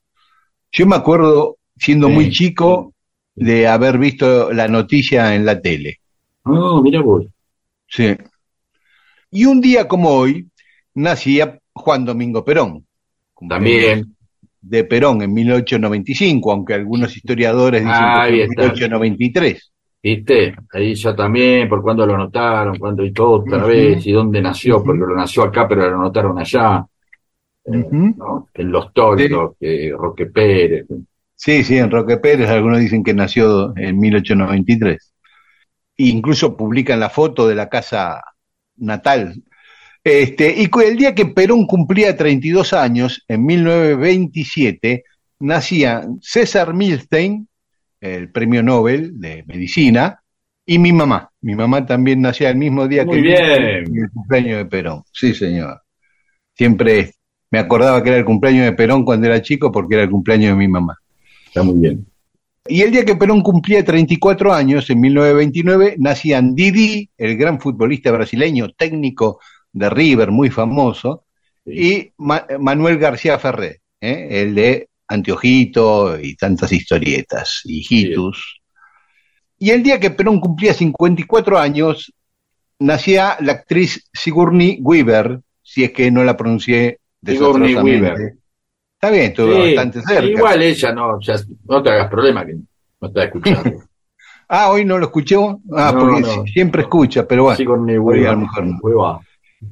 [0.73, 2.93] Yo me acuerdo, siendo muy chico,
[3.37, 6.01] de haber visto la noticia en la tele.
[6.43, 7.25] Oh, mira vos.
[7.87, 8.17] Sí.
[9.35, 10.49] Y un día como hoy,
[10.95, 12.87] nacía Juan Domingo Perón.
[13.49, 14.15] También.
[14.61, 19.73] De Perón en 1895, aunque algunos historiadores dicen Ah, que en 1893.
[20.01, 20.55] ¿Viste?
[20.73, 24.85] Ahí ya también, por cuándo lo notaron, cuándo y todo otra vez, y dónde nació,
[24.85, 26.87] porque lo nació acá, pero lo notaron allá.
[27.67, 28.49] ¿no?
[28.55, 30.87] En Los Toldos, que Roque Pérez.
[31.35, 35.13] Sí, sí, en Roque Pérez, algunos dicen que nació en 1893.
[35.97, 38.21] E incluso publican la foto de la casa
[38.77, 39.43] natal.
[40.03, 45.05] Este, y el día que Perón cumplía 32 años, en 1927,
[45.41, 47.49] nacía César Milstein,
[48.01, 50.21] el premio Nobel de Medicina,
[50.67, 51.31] y mi mamá.
[51.41, 53.43] Mi mamá también nacía el mismo día Muy que bien.
[53.43, 55.03] el cumpleaños de Perón.
[55.13, 55.81] Sí, señor.
[56.55, 57.13] Siempre
[57.51, 60.51] me acordaba que era el cumpleaños de Perón cuando era chico porque era el cumpleaños
[60.51, 60.99] de mi mamá.
[61.47, 62.07] Está muy bien.
[62.67, 68.11] Y el día que Perón cumplía 34 años, en 1929, nacían Didi, el gran futbolista
[68.11, 69.39] brasileño, técnico
[69.73, 71.25] de River, muy famoso,
[71.67, 74.29] y Ma- Manuel García Ferré, ¿eh?
[74.31, 78.61] el de Anteojito y tantas historietas, hijitus.
[79.59, 82.13] Y el día que Perón cumplía 54 años,
[82.79, 86.99] nacía la actriz Sigourney Weaver, si es que no la pronuncié
[87.35, 87.75] Sigourney.
[88.01, 88.35] Weaver.
[89.05, 90.25] Está bien, estuvo Sí, bastante cerca.
[90.27, 91.35] Igual ella no, ya,
[91.69, 93.71] no te hagas problema que no está escuchando.
[94.47, 95.59] Ah, hoy no lo escuchó.
[95.73, 96.45] Ah, No, porque no.
[96.47, 97.73] siempre escucha, pero bueno.
[97.73, 98.79] A lo mejor no.
[98.83, 99.21] hueva.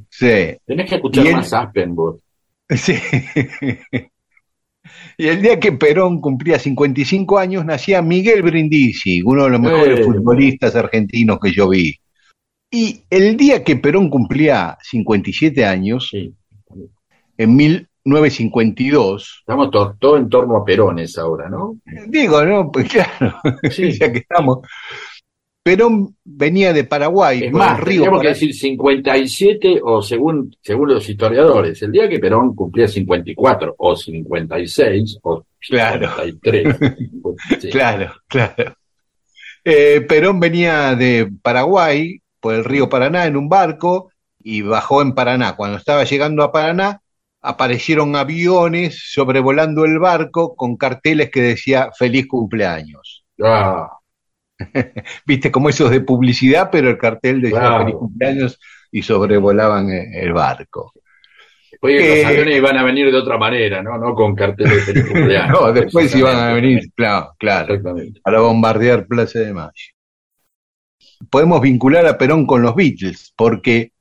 [0.08, 0.56] Sí.
[0.66, 2.16] Tenés que escuchar más Aspen, vos.
[2.70, 2.94] Sí.
[5.18, 10.00] Y el día que Perón cumplía 55 años, nacía Miguel Brindisi, uno de los mejores
[10.00, 10.04] Eh.
[10.04, 11.94] futbolistas argentinos que yo vi.
[12.70, 16.10] Y el día que Perón cumplía 57 años,
[17.36, 17.56] en
[18.04, 21.76] 1952, Estamos to- todo en torno a Perones ahora, ¿no?
[22.08, 22.70] digo, ¿no?
[22.70, 23.36] Pues claro,
[23.98, 24.58] ya que estamos.
[25.64, 30.56] Perón venía de Paraguay, Es por más, el río tendríamos que decir 57 o según,
[30.60, 36.08] según los historiadores, el día que Perón cumplía 54 o 56 o Claro.
[36.20, 36.76] 53.
[37.60, 37.70] Sí.
[37.70, 38.74] Claro, claro.
[39.64, 44.10] Eh, Perón venía de Paraguay por el río Paraná en un barco
[44.42, 45.54] y bajó en Paraná.
[45.54, 47.00] Cuando estaba llegando a Paraná,
[47.42, 53.24] aparecieron aviones sobrevolando el barco con carteles que decía feliz cumpleaños.
[53.42, 53.90] Ah,
[55.26, 57.78] Viste como esos de publicidad, pero el cartel decía Claro.
[57.84, 60.92] feliz cumpleaños y sobrevolaban eh, el barco.
[61.80, 63.98] Oye, Eh, los aviones iban a venir de otra manera, ¿no?
[63.98, 65.60] No con carteles de feliz cumpleaños.
[65.60, 67.74] No, después iban a venir, claro, claro.
[67.74, 68.20] Exactamente.
[68.22, 69.72] para bombardear Plaza de Mayo.
[71.30, 73.91] Podemos vincular a Perón con los Beatles, porque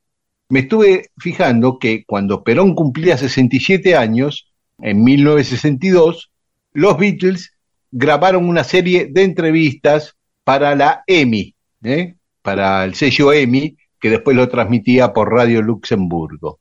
[0.51, 6.29] me estuve fijando que cuando Perón cumplía 67 años, en 1962,
[6.73, 7.53] los Beatles
[7.89, 12.15] grabaron una serie de entrevistas para la EMI, ¿eh?
[12.41, 16.59] para el sello EMI, que después lo transmitía por Radio Luxemburgo.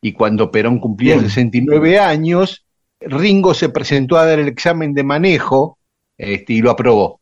[0.00, 1.28] Y cuando Perón cumplía Bien.
[1.28, 2.64] 69 años,
[2.98, 5.76] Ringo se presentó a dar el examen de manejo
[6.16, 7.20] este, y lo aprobó.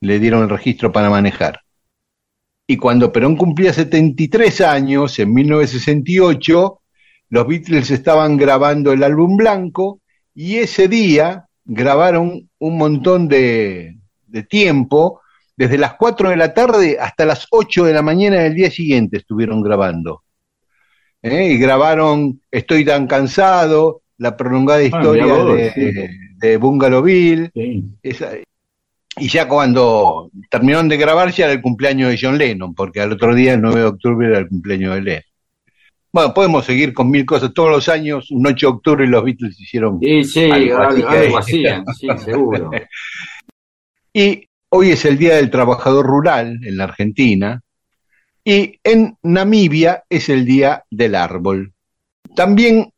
[0.00, 1.60] Le dieron el registro para manejar.
[2.70, 6.80] Y cuando Perón cumplía 73 años, en 1968,
[7.30, 10.00] los Beatles estaban grabando el álbum blanco
[10.36, 13.96] y ese día grabaron un montón de,
[14.28, 15.20] de tiempo,
[15.56, 19.16] desde las 4 de la tarde hasta las 8 de la mañana del día siguiente
[19.16, 20.22] estuvieron grabando.
[21.22, 21.54] ¿Eh?
[21.54, 25.80] Y grabaron Estoy tan cansado, la prolongada historia mirá vos, de, sí.
[26.38, 26.56] de
[27.52, 27.84] Sí.
[28.04, 28.30] esa-
[29.20, 33.12] y ya cuando terminaron de grabar ya era el cumpleaños de John Lennon, porque al
[33.12, 35.24] otro día, el 9 de octubre, era el cumpleaños de Lennon.
[36.12, 37.54] Bueno, podemos seguir con mil cosas.
[37.54, 41.64] Todos los años, un 8 de octubre, los Beatles hicieron Sí, sí, algo, algo, sí,
[42.24, 42.70] seguro.
[44.12, 47.62] Y hoy es el Día del Trabajador Rural en la Argentina.
[48.42, 51.72] Y en Namibia es el Día del Árbol.
[52.34, 52.90] También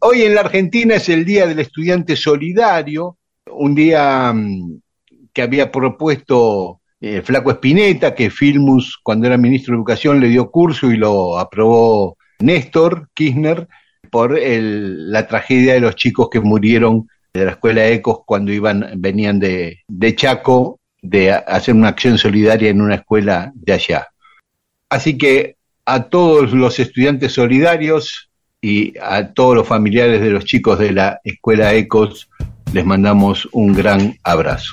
[0.00, 4.80] hoy en la Argentina es el Día del Estudiante Solidario, un día mm,
[5.36, 10.50] que había propuesto eh, Flaco Espineta, que Filmus, cuando era ministro de Educación, le dio
[10.50, 13.68] curso y lo aprobó Néstor Kirchner
[14.10, 18.92] por el- la tragedia de los chicos que murieron de la escuela Ecos cuando iban,
[18.96, 24.08] venían de, de Chaco de hacer una acción solidaria en una escuela de allá.
[24.88, 28.30] Así que a todos los estudiantes solidarios
[28.62, 32.30] y a todos los familiares de los chicos de la escuela Ecos
[32.72, 34.72] les mandamos un gran abrazo.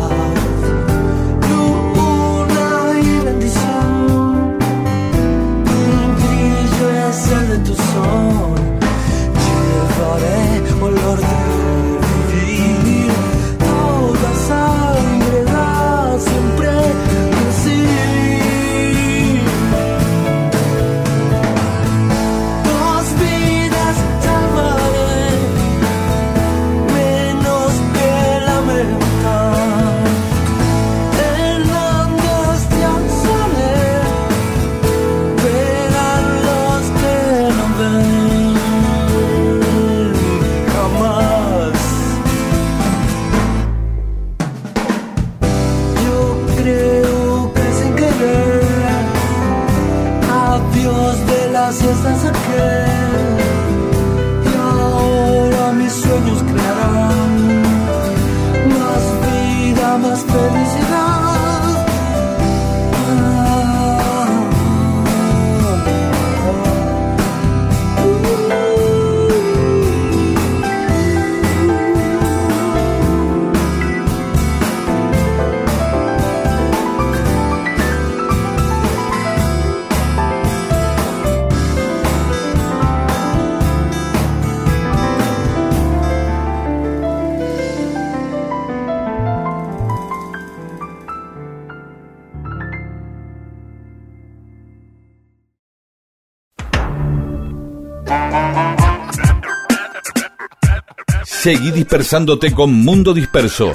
[101.41, 103.71] Seguí dispersándote con Mundo Disperso.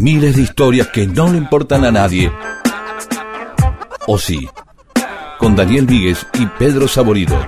[0.00, 2.28] Miles de historias que no le importan a nadie.
[4.08, 4.48] O sí.
[5.38, 7.38] Con Daniel Víguez y Pedro Saborido.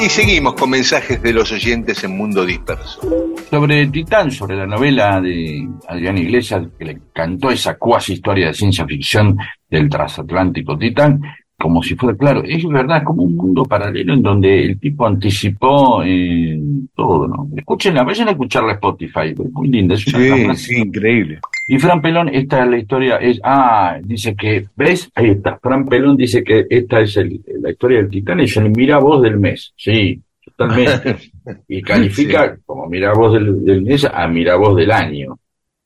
[0.00, 3.00] Y seguimos con mensajes de los oyentes en Mundo Disperso.
[3.48, 8.54] Sobre Titán, sobre la novela de Adrián Iglesias, que le cantó esa cuasi historia de
[8.54, 11.22] ciencia ficción del transatlántico Titán,
[11.60, 16.02] como si fuera, claro, es verdad, como un mundo paralelo en donde el tipo anticipó
[16.02, 16.58] eh,
[16.96, 17.48] todo, ¿no?
[17.54, 21.38] Escúchenla, vayan a escucharla Spotify, es muy linda, es una Sí, sí, increíble.
[21.68, 25.10] Y Fran Pelón, esta es la historia, es, ah, dice que, ¿ves?
[25.14, 28.70] Ahí está, Fran Pelón dice que esta es el- la historia del Titán, es el
[28.70, 31.16] mira voz del mes, sí, totalmente.
[31.68, 35.38] Y califica como mira voz del, del mes a mira voz del año.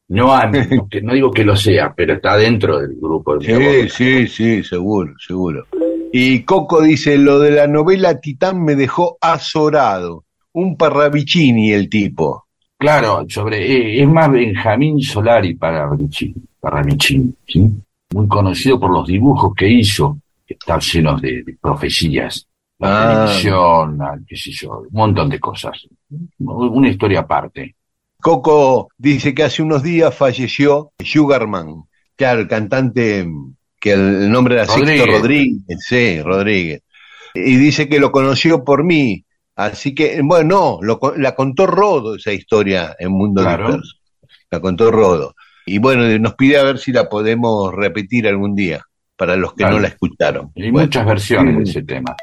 [0.08, 0.36] No,
[1.02, 3.40] no, digo que lo sea, pero está dentro del grupo.
[3.40, 5.64] Sí, sí, sí, seguro, seguro.
[6.12, 10.24] Y Coco dice, lo de la novela Titán me dejó azorado.
[10.52, 12.44] Un parravicini el tipo.
[12.78, 17.68] Claro, sobre, eh, es más Benjamín Solari para Brici- para Vicini, ¿sí?
[18.12, 22.46] Muy conocido por los dibujos que hizo, que están llenos de, de profecías.
[22.78, 23.24] La Ah.
[23.24, 23.98] televisión,
[24.28, 25.86] qué sé yo, un montón de cosas.
[26.38, 27.74] Una historia aparte.
[28.24, 31.82] Coco dice que hace unos días falleció Sugarman.
[32.16, 35.20] Claro, el cantante mm, que el nombre era Sixto Rodríguez.
[35.20, 35.84] Rodríguez.
[35.86, 36.82] Sí, Rodríguez.
[37.34, 39.26] Y dice que lo conoció por mí.
[39.56, 43.66] Así que, bueno, no, lo la contó Rodo esa historia en Mundo Claro.
[43.66, 43.96] Disperso.
[44.50, 45.34] La contó Rodo.
[45.66, 48.80] Y bueno, nos pide a ver si la podemos repetir algún día,
[49.18, 49.74] para los que Claro.
[49.74, 50.50] no la escucharon.
[50.56, 50.86] Hay Bueno.
[50.86, 52.16] muchas versiones de ese tema.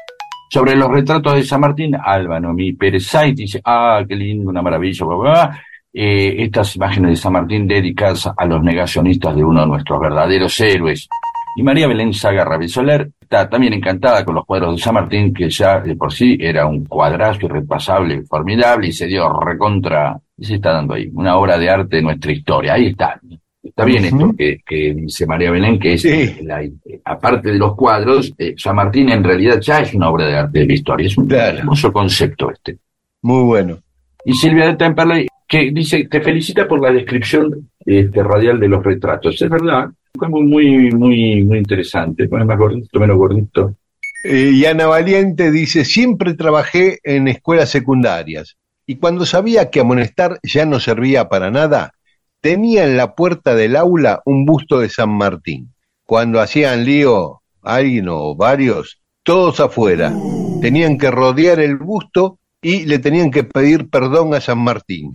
[0.50, 5.06] Sobre los retratos de San Martín, Álvaro Mi Pérez dice, ah, qué lindo, una maravilla,
[5.06, 5.62] bla, bla, bla.
[5.94, 10.58] Eh, estas imágenes de San Martín dedicadas a los negacionistas de uno de nuestros verdaderos
[10.60, 11.08] héroes.
[11.56, 15.50] Y María Belén Sagarra Soler está también encantada con los cuadros de San Martín, que
[15.50, 20.54] ya de por sí era un cuadrazo irrepasable, formidable, y se dio recontra, y se
[20.54, 22.72] está dando ahí, una obra de arte de nuestra historia.
[22.72, 23.20] Ahí está.
[23.62, 26.36] Está bien esto que, que dice María Belén, que es Sí.
[26.42, 26.62] la-
[27.04, 30.58] aparte de los cuadros, eh, San Martín en realidad ya es una obra de arte
[30.60, 31.06] de la historia.
[31.06, 31.58] Es un Claro.
[31.58, 32.78] hermoso concepto este.
[33.20, 33.78] Muy bueno.
[34.24, 38.82] Y Silvia de Temperley, que dice, te felicita por la descripción este, radial de los
[38.82, 39.42] retratos.
[39.42, 42.26] Es verdad, fue muy, muy, muy, interesante.
[42.26, 43.76] Pone más gordito, menos gordito.
[44.24, 50.40] Eh, y Ana Valiente dice, siempre trabajé en escuelas secundarias y cuando sabía que amonestar
[50.42, 51.92] ya no servía para nada,
[52.40, 55.74] tenía en la puerta del aula un busto de San Martín.
[56.06, 60.14] Cuando hacían lío alguien o varios, todos afuera,
[60.62, 65.12] tenían que rodear el busto y le tenían que pedir perdón a San Martín.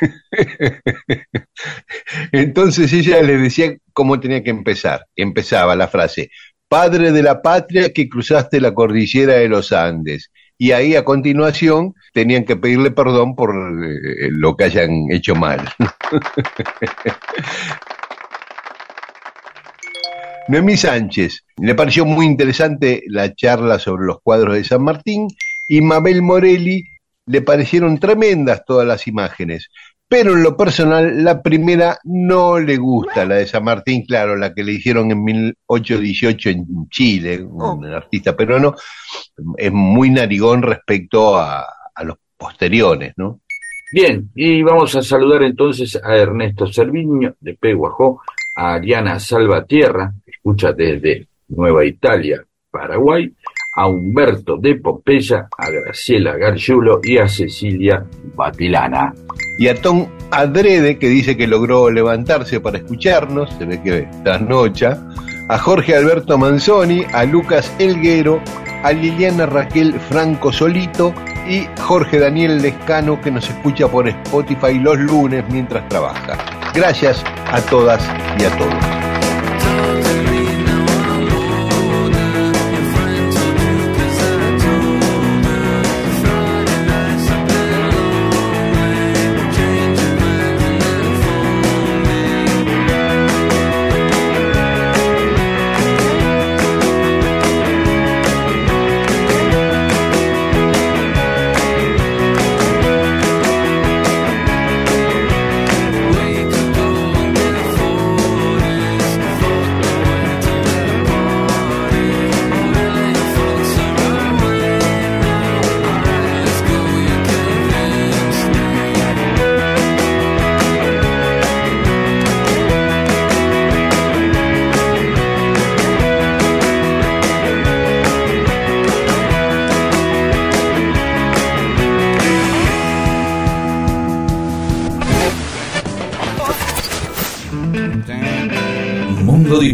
[2.32, 5.06] Entonces ella les decía cómo tenía que empezar.
[5.16, 6.30] Empezaba la frase,
[6.68, 10.30] Padre de la patria que cruzaste la cordillera de los Andes.
[10.56, 15.68] Y ahí a continuación tenían que pedirle perdón por eh, lo que hayan hecho mal.
[20.48, 25.28] Noemí Sánchez, le pareció muy interesante la charla sobre los cuadros de San Martín
[25.72, 26.84] y Mabel Morelli
[27.24, 29.70] le parecieron tremendas todas las imágenes.
[30.06, 34.52] Pero en lo personal, la primera no le gusta, la de San Martín, claro, la
[34.52, 38.74] que le hicieron en 1818 en Chile, un artista peruano,
[39.56, 41.64] es muy narigón respecto a,
[41.94, 43.40] a los posteriores, ¿no?
[43.94, 48.20] Bien, y vamos a saludar entonces a Ernesto Cerviño de Peguajó,
[48.58, 53.32] a Ariana Salvatierra, que escucha desde Nueva Italia, Paraguay,
[53.74, 58.04] a Humberto de Pompeya, a Graciela Gargiulo y a Cecilia
[58.34, 59.14] Batilana.
[59.58, 65.06] Y a Tom Adrede, que dice que logró levantarse para escucharnos, se ve que trasnocha,
[65.48, 68.40] a Jorge Alberto Manzoni, a Lucas Elguero,
[68.82, 71.14] a Liliana Raquel Franco Solito
[71.48, 76.38] y Jorge Daniel Lescano, que nos escucha por Spotify los lunes mientras trabaja.
[76.74, 78.02] Gracias a todas
[78.38, 79.11] y a todos.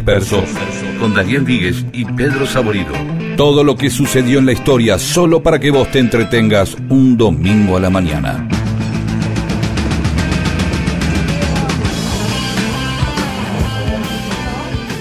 [0.08, 0.42] Disperso,
[0.98, 2.92] con Daniel Víguez y Pedro Saborido.
[3.36, 7.76] Todo lo que sucedió en la historia solo para que vos te entretengas un domingo
[7.76, 8.48] a la mañana.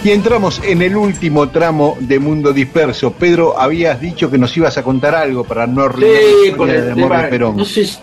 [0.03, 3.11] Y entramos en el último tramo de Mundo Disperso.
[3.11, 6.55] Pedro, habías dicho que nos ibas a contar algo para no arruinar la Sí, historia
[6.57, 7.57] con el amor tema, de Perón.
[7.57, 7.97] no sé, si-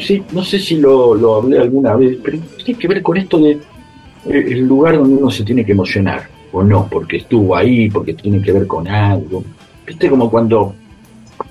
[0.00, 3.38] sí, no sé si lo, lo hablé alguna vez, pero tiene que ver con esto
[3.38, 3.58] de eh,
[4.48, 8.42] el lugar donde uno se tiene que emocionar, o no, porque estuvo ahí, porque tiene
[8.42, 9.44] que ver con algo.
[9.86, 10.74] Viste como cuando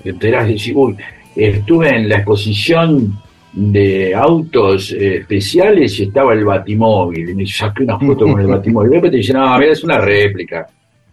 [0.02, 0.96] te enterás de decir, uy,
[1.34, 3.18] estuve en la exposición
[3.52, 7.30] de autos eh, especiales y estaba el batimóvil.
[7.30, 8.90] Y me saqué una foto con el batimóvil.
[8.90, 10.66] Y después te dicen, no, mira, es una réplica.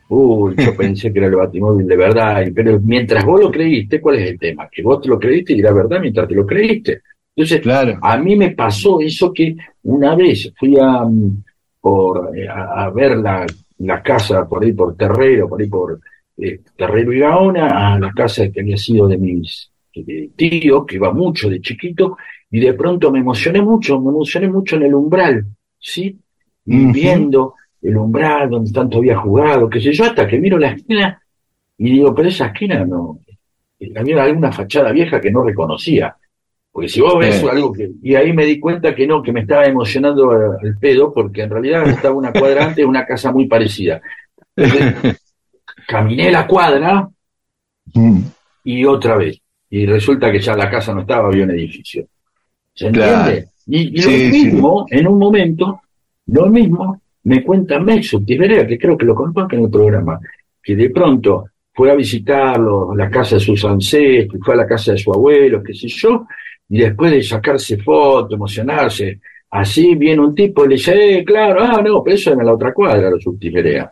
[0.09, 2.45] Uy, yo pensé que era el batimóvil de verdad.
[2.53, 4.69] Pero mientras vos lo creíste, ¿cuál es el tema?
[4.71, 7.01] Que vos te lo creíste y era verdad mientras te lo creíste.
[7.35, 7.99] Entonces, Claro.
[8.01, 11.43] a mí me pasó eso que una vez fui a, mm,
[11.81, 13.45] por, eh, a, a ver la,
[13.79, 15.99] la casa por ahí por Terrero, por ahí por
[16.37, 20.95] eh, Terrero y Gaona, a la casa que había sido de mis eh, tíos, que
[20.95, 22.17] iba mucho de chiquito,
[22.49, 25.45] y de pronto me emocioné mucho, me emocioné mucho en el umbral,
[25.79, 26.17] ¿sí?
[26.65, 30.71] Y viendo el umbral donde tanto había jugado, qué sé yo, hasta que miro la
[30.71, 31.21] esquina
[31.77, 33.19] y digo, pero esa esquina no,
[33.95, 36.15] había alguna fachada vieja que no reconocía.
[36.77, 37.47] Porque si vos ves Sí.
[37.49, 37.89] algo que.
[38.03, 41.49] Y ahí me di cuenta que no, que me estaba emocionando el pedo, porque en
[41.49, 43.99] realidad estaba una cuadra antes una casa muy parecida.
[44.55, 45.19] Entonces,
[45.87, 47.09] caminé la cuadra
[47.95, 48.19] Mm.
[48.65, 49.39] y otra vez.
[49.71, 52.05] Y resulta que ya la casa no estaba, había un edificio.
[52.75, 53.21] ¿Se Claro.
[53.31, 53.49] entiende?
[53.65, 54.29] Y, lo sí.
[54.31, 55.81] mismo, en un momento,
[56.27, 60.19] lo mismo me cuenta Mexo Tiberea, que creo que lo contó en el programa,
[60.61, 64.91] que de pronto fue a visitarlo, la casa de sus ancestros, fue a la casa
[64.91, 66.27] de su abuelo, qué sé yo,
[66.69, 69.19] y después de sacarse fotos, emocionarse,
[69.51, 72.47] así viene un tipo y le dice, eh, claro, ah, no, pero eso era en
[72.47, 73.91] la otra cuadra, lo subtiberea.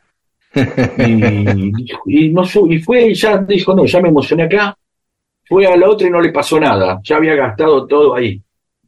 [0.98, 1.72] y,
[2.06, 4.78] y, no, y fue y ya dijo, no, ya me emocioné acá,
[5.46, 8.42] fue a la otra y no le pasó nada, ya había gastado todo ahí.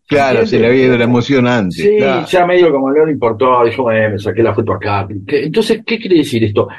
[0.10, 1.80] Claro, se le había ido la emoción antes.
[1.84, 2.26] Sí, claro.
[2.26, 5.06] ya medio como no le importó, dijo, "Bueno, me saqué la foto acá.
[5.28, 6.70] ¿Qué- Entonces, ¿qué quiere decir esto?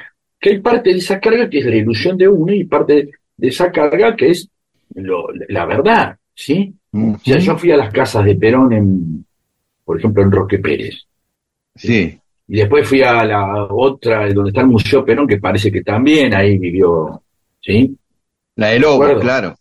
[0.41, 3.49] Que hay parte de esa carga que es la ilusión de uno y parte de
[3.49, 4.49] esa carga que es
[4.95, 6.73] lo- la verdad, ¿sí?
[6.93, 9.25] O sea, yo fui a las casas de Perón en,
[9.85, 11.07] por ejemplo, en Roque Pérez.
[11.75, 12.19] Sí.
[12.49, 16.35] Y después fui a la otra, donde está el Museo Perón, que parece que también
[16.35, 17.23] ahí vivió,
[17.61, 17.95] ¿sí?
[18.57, 19.55] La de Lobo, claro.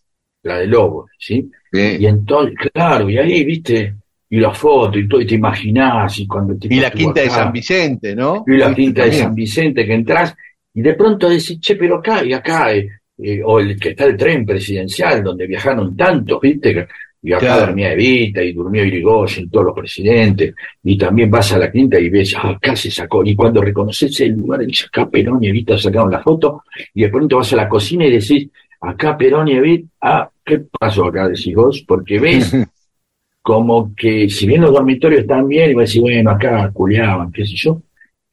[0.44, 1.52] La de Lobo, ¿sí?
[1.72, 1.98] Sí.
[2.00, 3.94] Y entonces, claro, y ahí, viste,
[4.30, 7.30] y la foto y todo, y te imaginás, y cuando tipo Y la quinta de
[7.30, 8.44] San Vicente, ¿no?
[8.48, 9.12] y la quinta de.
[9.12, 10.36] San Vicente que entras,
[10.74, 14.06] y de pronto decís, che, pero acá, y acá, eh, eh, o el que está
[14.06, 16.88] el tren presidencial, donde viajaron tantos, viste,
[17.28, 17.66] y acá Claro.
[17.66, 22.10] dormía Evita, y durmió Irigoyen, todos los presidentes, y también vas a la quinta y
[22.10, 25.78] ves, ah, acá se sacó, y cuando reconoces el lugar, dices, acá Perón y Evita
[25.78, 26.64] sacaron la foto,
[26.94, 28.48] y de pronto vas a la cocina y decís,
[28.80, 31.28] acá Perón y Evita, ah, ¿qué pasó acá?
[31.28, 32.56] Decís vos, porque ves
[33.42, 37.30] como que si bien los dormitorios están bien, y vas a decir, bueno, acá culiaban,
[37.34, 37.82] qué sé yo,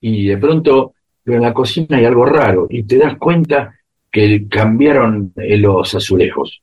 [0.00, 0.92] y de pronto
[1.24, 3.74] pero en la cocina hay algo raro, y te das cuenta
[4.12, 6.62] que cambiaron eh, los azulejos.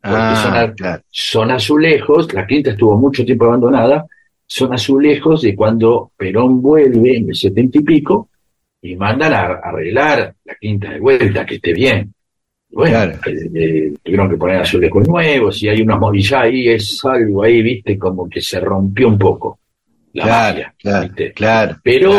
[0.00, 1.02] Porque son, Ah, a- claro.
[1.10, 4.06] son azulejos, la quinta estuvo mucho tiempo abandonada,
[4.46, 8.28] son azulejos de cuando Perón vuelve en el setenta y pico,
[8.80, 12.14] y mandan a arreglar la quinta de vuelta, que esté bien.
[12.70, 13.12] Bueno, Claro.
[13.26, 17.60] eh, eh, tuvieron que poner azulejos nuevos y hay unos movillas ahí, es algo ahí,
[17.62, 19.58] viste, como que se rompió un poco
[20.12, 21.32] la Claro, magia, claro, ¿viste?
[21.32, 21.76] claro.
[21.82, 22.12] Pero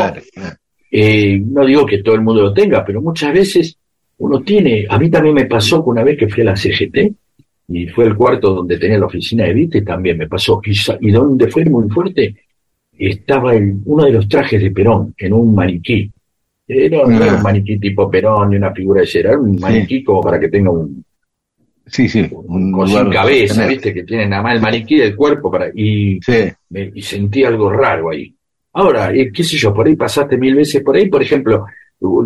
[0.92, 3.78] eh, no digo que todo el mundo lo tenga, pero muchas veces
[4.18, 7.14] uno tiene, a mí también me pasó que una vez que fui a la CGT,
[7.70, 10.74] y fue el cuarto donde tenía la oficina de Vite, también me pasó, y,
[11.08, 12.36] y donde fue muy fuerte,
[12.98, 16.12] estaba el- uno de los trajes de Perón en un maniquí.
[16.68, 17.36] Era, era Ah.
[17.38, 20.50] un maniquí tipo Perón ni una figura de cera, era un maniquí como para que
[20.50, 21.04] tenga un,
[21.92, 22.24] Sí, sí.
[22.32, 26.34] Un sin cabeza, viste, que tiene nada más el maniquí del cuerpo para, y Sí.
[26.70, 28.32] me- y sentí algo raro ahí.
[28.74, 31.66] Ahora, eh, qué sé yo, por ahí pasaste mil veces por ahí, por ejemplo,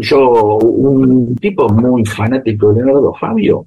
[0.01, 3.65] yo, un tipo muy fanático de Leonardo Fabio,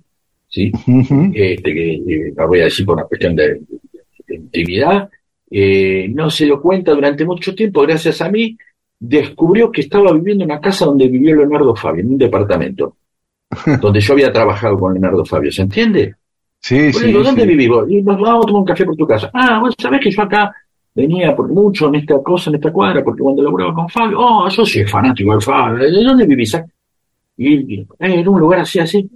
[1.35, 3.61] Este, que eh, lo voy a decir por una cuestión de,
[4.27, 5.09] de intimidad,
[5.51, 8.57] eh, no se dio cuenta durante mucho tiempo, gracias a mí,
[8.99, 12.97] descubrió que estaba viviendo en una casa donde vivió Leonardo Fabio, en un departamento,
[13.81, 16.15] donde yo había trabajado con Leonardo Fabio, ¿se entiende?
[16.61, 17.07] Sí, Yo sí.
[17.07, 17.49] digo, ¿dónde sí.
[17.49, 17.87] vivís vos?
[17.89, 19.31] Y nos vamos a tomar un café por tu casa.
[19.33, 20.53] Ah, vos sabés que yo acá
[20.95, 24.49] venía por mucho en esta cosa, en esta cuadra, porque cuando laburaba con Fabio, oh,
[24.49, 26.55] yo soy fanático del Fabio, ¿de dónde vivís?
[26.57, 26.65] ah?".
[27.37, 29.09] Y, y, "Eh, en un lugar así, así.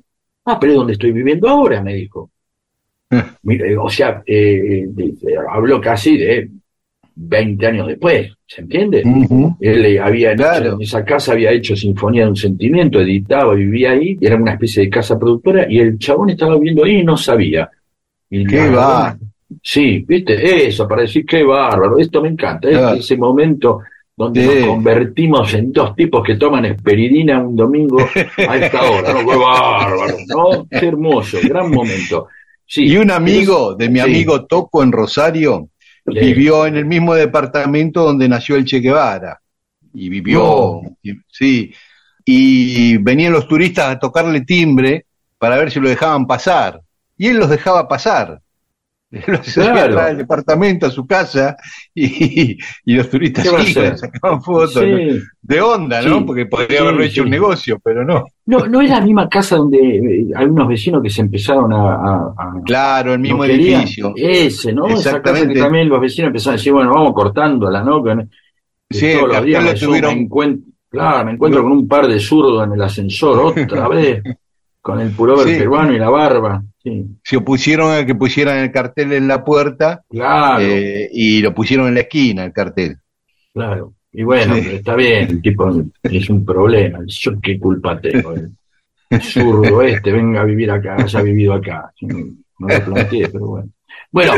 [0.46, 2.30] Ah, pero es donde estoy viviendo ahora, me dijo.
[3.82, 5.14] O sea, eh, de-
[5.50, 6.48] habló casi de
[7.16, 9.02] 20 años después, ¿se entiende?
[9.60, 13.90] Él eh, había hecho- en esa casa había hecho Sinfonía de un Sentimiento, editaba, vivía
[13.92, 17.16] ahí, era una especie de casa productora, y el chabón estaba viviendo ahí y no
[17.16, 17.68] sabía.
[18.30, 19.18] Y Qué la- va.
[19.62, 22.96] Sí, viste, eso, para decir qué bárbaro, esto me encanta, Claro.
[22.96, 23.80] ese momento
[24.20, 24.58] donde Sí.
[24.60, 27.98] nos convertimos en dos tipos que toman esperidina un domingo
[28.48, 29.18] a esta hora, ¿no?
[29.30, 30.66] Qué bárbaro, ¿no?
[30.68, 32.26] Qué hermoso, gran momento.
[32.66, 34.04] Sí, Y un amigo de mi Sí.
[34.04, 35.68] amigo Toco en Rosario
[36.04, 39.40] vivió en el mismo departamento donde nació el Che Guevara.
[39.94, 40.82] Y vivió,
[41.28, 41.72] sí.
[42.24, 45.06] Y venían los turistas a tocarle timbre
[45.38, 46.80] para ver si lo dejaban pasar.
[47.16, 48.38] Y él los dejaba pasar.
[49.26, 49.98] Lo hacía Claro.
[50.00, 51.56] al departamento, a su casa,
[51.94, 53.98] y, y los turistas ¿Qué va a iban, hacer?
[53.98, 54.74] sacaban fotos.
[54.74, 54.80] Sí.
[54.86, 55.20] ¿no?
[55.42, 56.18] De onda, ¿no?
[56.18, 56.24] Sí.
[56.26, 57.20] Porque podría Sí, haberlo hecho sí.
[57.22, 58.24] un negocio, pero no.
[58.46, 61.94] No, no es la misma casa donde eh, hay unos vecinos que se empezaron a.
[61.94, 64.12] a- a- Claro, el mismo edificio.
[64.16, 64.86] Ese, ¿no?
[64.86, 65.54] Esa casa Exactamente.
[65.54, 68.02] que también los vecinos empezaron a decir, bueno, vamos cortándola, ¿no?
[68.04, 68.26] Que-
[68.92, 72.64] Sí, todos los días tuvieron- me encuentro, claro, me encuentro con un par de zurdos
[72.66, 74.22] en el ascensor otra vez,
[74.90, 75.56] con el pullover Sí.
[75.58, 76.62] peruano y la barba.
[76.82, 81.54] Sí, Se opusieron a que pusieran el cartel en la puerta claro, eh, y lo
[81.54, 82.96] pusieron en la esquina, el cartel.
[83.52, 83.92] claro.
[84.12, 84.62] Y bueno, Sí.
[84.64, 85.70] pero está bien, el tipo
[86.02, 86.98] es un problema.
[87.06, 88.34] Yo qué culpa tengo.
[89.08, 91.92] El zurdo este, venga a vivir acá, haya vivido acá.
[92.00, 93.68] No lo planteé, pero bueno.
[94.10, 94.32] Bueno,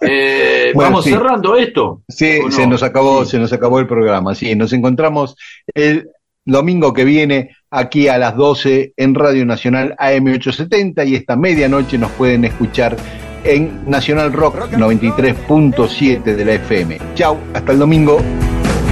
[0.00, 1.10] eh, Bueno, vamos sí.
[1.10, 2.02] cerrando esto.
[2.08, 3.32] Sí, se nos acabó, Sí.
[3.32, 4.34] se nos acabó el programa.
[4.34, 5.36] Sí, nos encontramos
[5.72, 6.08] el
[6.44, 12.12] domingo que viene aquí a las 12 en Radio Nacional AM870 y esta medianoche nos
[12.12, 12.96] pueden escuchar
[13.44, 16.98] en Nacional Rock 93.7 de la FM.
[17.14, 18.20] Chau, hasta el domingo.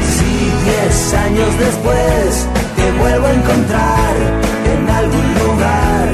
[0.03, 4.17] Si diez años después te vuelvo a encontrar
[4.75, 6.09] en algún lugar,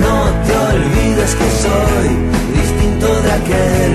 [0.00, 2.08] no te olvides que soy
[2.60, 3.92] distinto de aquel,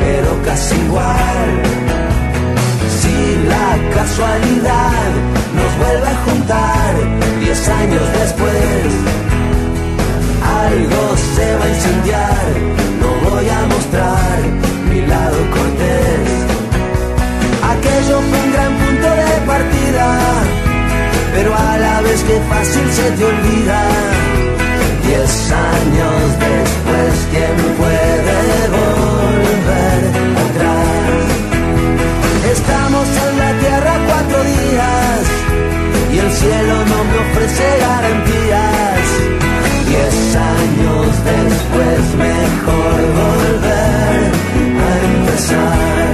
[0.00, 1.62] pero casi igual.
[2.88, 5.41] Si la casualidad
[5.92, 6.94] nos vuelve a juntar
[7.40, 8.54] diez años después,
[10.64, 12.46] algo se va a incendiar,
[13.00, 14.38] no voy a mostrar
[14.88, 16.28] mi lado cortés.
[17.72, 20.18] Aquello fue un gran punto de partida,
[21.34, 23.82] pero a la vez que fácil se te olvida.
[25.06, 30.21] Diez años después, ¿quién puede volver
[36.40, 39.06] cielo no me ofrece garantías.
[39.88, 44.20] Diez años después, mejor volver
[44.86, 46.06] a empezar.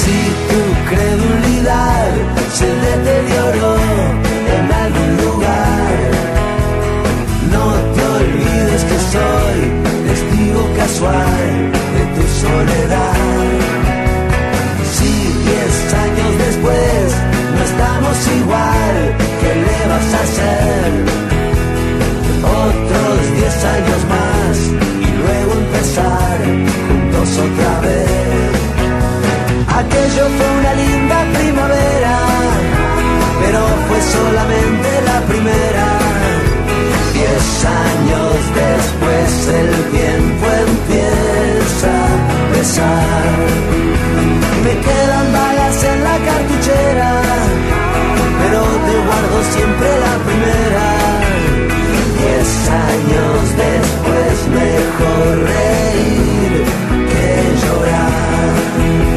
[0.00, 0.18] Si
[0.50, 2.08] tu credulidad
[2.58, 3.76] se deterioró
[4.56, 5.96] en algún lugar,
[7.54, 9.58] no te olvides que soy
[10.08, 11.43] testigo casual
[18.38, 18.96] igual,
[19.40, 20.90] ¿qué le vas a hacer?
[22.64, 24.56] Otros diez años más
[25.06, 26.38] y luego empezar
[26.86, 28.54] juntos otra vez.
[29.80, 32.16] Aquello fue una linda primavera,
[33.42, 35.88] pero fue solamente la primera.
[37.14, 37.46] Diez
[37.88, 39.30] años después
[39.60, 43.36] el tiempo empieza a pesar.
[44.64, 47.24] Me quedan balas en la cartuchera
[48.54, 50.86] pero te guardo siempre la primera.
[52.18, 56.64] Diez años después mejor reír
[57.10, 59.13] que llorar.